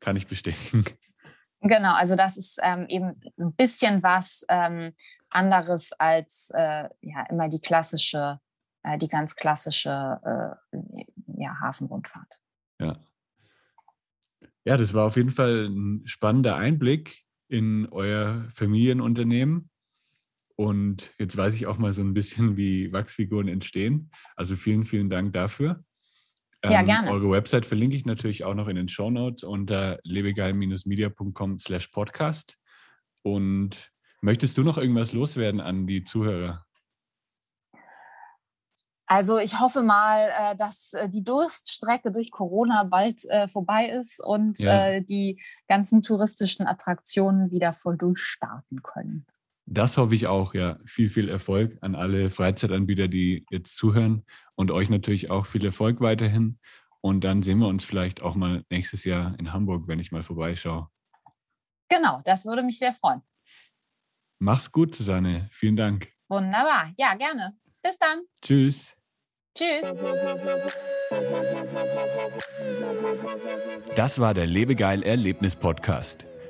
kann 0.00 0.16
ich 0.16 0.26
bestätigen. 0.26 0.84
Genau, 1.62 1.94
also 1.94 2.16
das 2.16 2.36
ist 2.36 2.58
ähm, 2.62 2.86
eben 2.88 3.12
so 3.36 3.46
ein 3.46 3.54
bisschen 3.54 4.02
was 4.02 4.44
ähm, 4.48 4.92
anderes 5.28 5.92
als 5.92 6.50
äh, 6.54 6.88
ja 7.02 7.26
immer 7.28 7.48
die 7.48 7.60
klassische, 7.60 8.40
äh, 8.82 8.96
die 8.96 9.08
ganz 9.08 9.36
klassische 9.36 10.20
äh, 10.72 10.76
ja, 11.36 11.60
Hafenrundfahrt. 11.60 12.38
Ja. 12.78 12.96
Ja, 14.64 14.76
das 14.76 14.94
war 14.94 15.06
auf 15.06 15.16
jeden 15.16 15.32
Fall 15.32 15.68
ein 15.68 16.06
spannender 16.06 16.56
Einblick 16.56 17.24
in 17.48 17.88
euer 17.90 18.46
Familienunternehmen. 18.54 19.70
Und 20.56 21.14
jetzt 21.18 21.36
weiß 21.36 21.54
ich 21.54 21.66
auch 21.66 21.78
mal 21.78 21.92
so 21.92 22.02
ein 22.02 22.14
bisschen, 22.14 22.56
wie 22.56 22.92
Wachsfiguren 22.92 23.48
entstehen. 23.48 24.10
Also 24.36 24.56
vielen, 24.56 24.84
vielen 24.84 25.08
Dank 25.08 25.32
dafür. 25.32 25.82
Ja, 26.64 26.80
ähm, 26.80 26.86
gerne. 26.86 27.10
Eure 27.10 27.30
Website 27.30 27.64
verlinke 27.64 27.96
ich 27.96 28.04
natürlich 28.04 28.44
auch 28.44 28.54
noch 28.54 28.68
in 28.68 28.76
den 28.76 28.88
Show 28.88 29.10
Notes 29.10 29.42
unter 29.42 29.98
lebegeil-media.com 30.02 31.58
slash 31.58 31.88
podcast. 31.88 32.56
Und 33.22 33.90
möchtest 34.20 34.58
du 34.58 34.62
noch 34.62 34.78
irgendwas 34.78 35.12
loswerden 35.12 35.60
an 35.60 35.86
die 35.86 36.04
Zuhörer? 36.04 36.64
Also 39.06 39.38
ich 39.38 39.58
hoffe 39.58 39.82
mal, 39.82 40.20
äh, 40.20 40.56
dass 40.56 40.92
äh, 40.92 41.08
die 41.08 41.24
Durststrecke 41.24 42.12
durch 42.12 42.30
Corona 42.30 42.84
bald 42.84 43.24
äh, 43.24 43.48
vorbei 43.48 43.88
ist 43.88 44.24
und 44.24 44.60
ja. 44.60 45.00
die 45.00 45.42
ganzen 45.66 46.00
touristischen 46.00 46.68
Attraktionen 46.68 47.50
wieder 47.50 47.72
voll 47.72 47.96
durchstarten 47.96 48.84
können. 48.84 49.26
Das 49.72 49.96
hoffe 49.96 50.16
ich 50.16 50.26
auch, 50.26 50.52
ja. 50.52 50.78
Viel, 50.84 51.08
viel 51.08 51.28
Erfolg 51.28 51.78
an 51.80 51.94
alle 51.94 52.28
Freizeitanbieter, 52.28 53.06
die 53.06 53.46
jetzt 53.50 53.76
zuhören 53.76 54.24
und 54.56 54.72
euch 54.72 54.90
natürlich 54.90 55.30
auch 55.30 55.46
viel 55.46 55.64
Erfolg 55.64 56.00
weiterhin. 56.00 56.58
Und 57.00 57.22
dann 57.22 57.44
sehen 57.44 57.60
wir 57.60 57.68
uns 57.68 57.84
vielleicht 57.84 58.20
auch 58.20 58.34
mal 58.34 58.64
nächstes 58.68 59.04
Jahr 59.04 59.38
in 59.38 59.52
Hamburg, 59.52 59.86
wenn 59.86 60.00
ich 60.00 60.10
mal 60.10 60.24
vorbeischaue. 60.24 60.88
Genau, 61.88 62.20
das 62.24 62.44
würde 62.44 62.64
mich 62.64 62.80
sehr 62.80 62.92
freuen. 62.92 63.22
Mach's 64.40 64.72
gut, 64.72 64.94
Susanne. 64.94 65.48
Vielen 65.52 65.76
Dank. 65.76 66.12
Wunderbar. 66.28 66.92
Ja, 66.98 67.14
gerne. 67.14 67.56
Bis 67.80 67.96
dann. 67.96 68.22
Tschüss. 68.42 68.96
Tschüss. 69.56 69.94
Das 73.94 74.18
war 74.18 74.34
der 74.34 74.46
Lebegeil 74.46 75.02
Erlebnis 75.04 75.54
Podcast. 75.54 76.26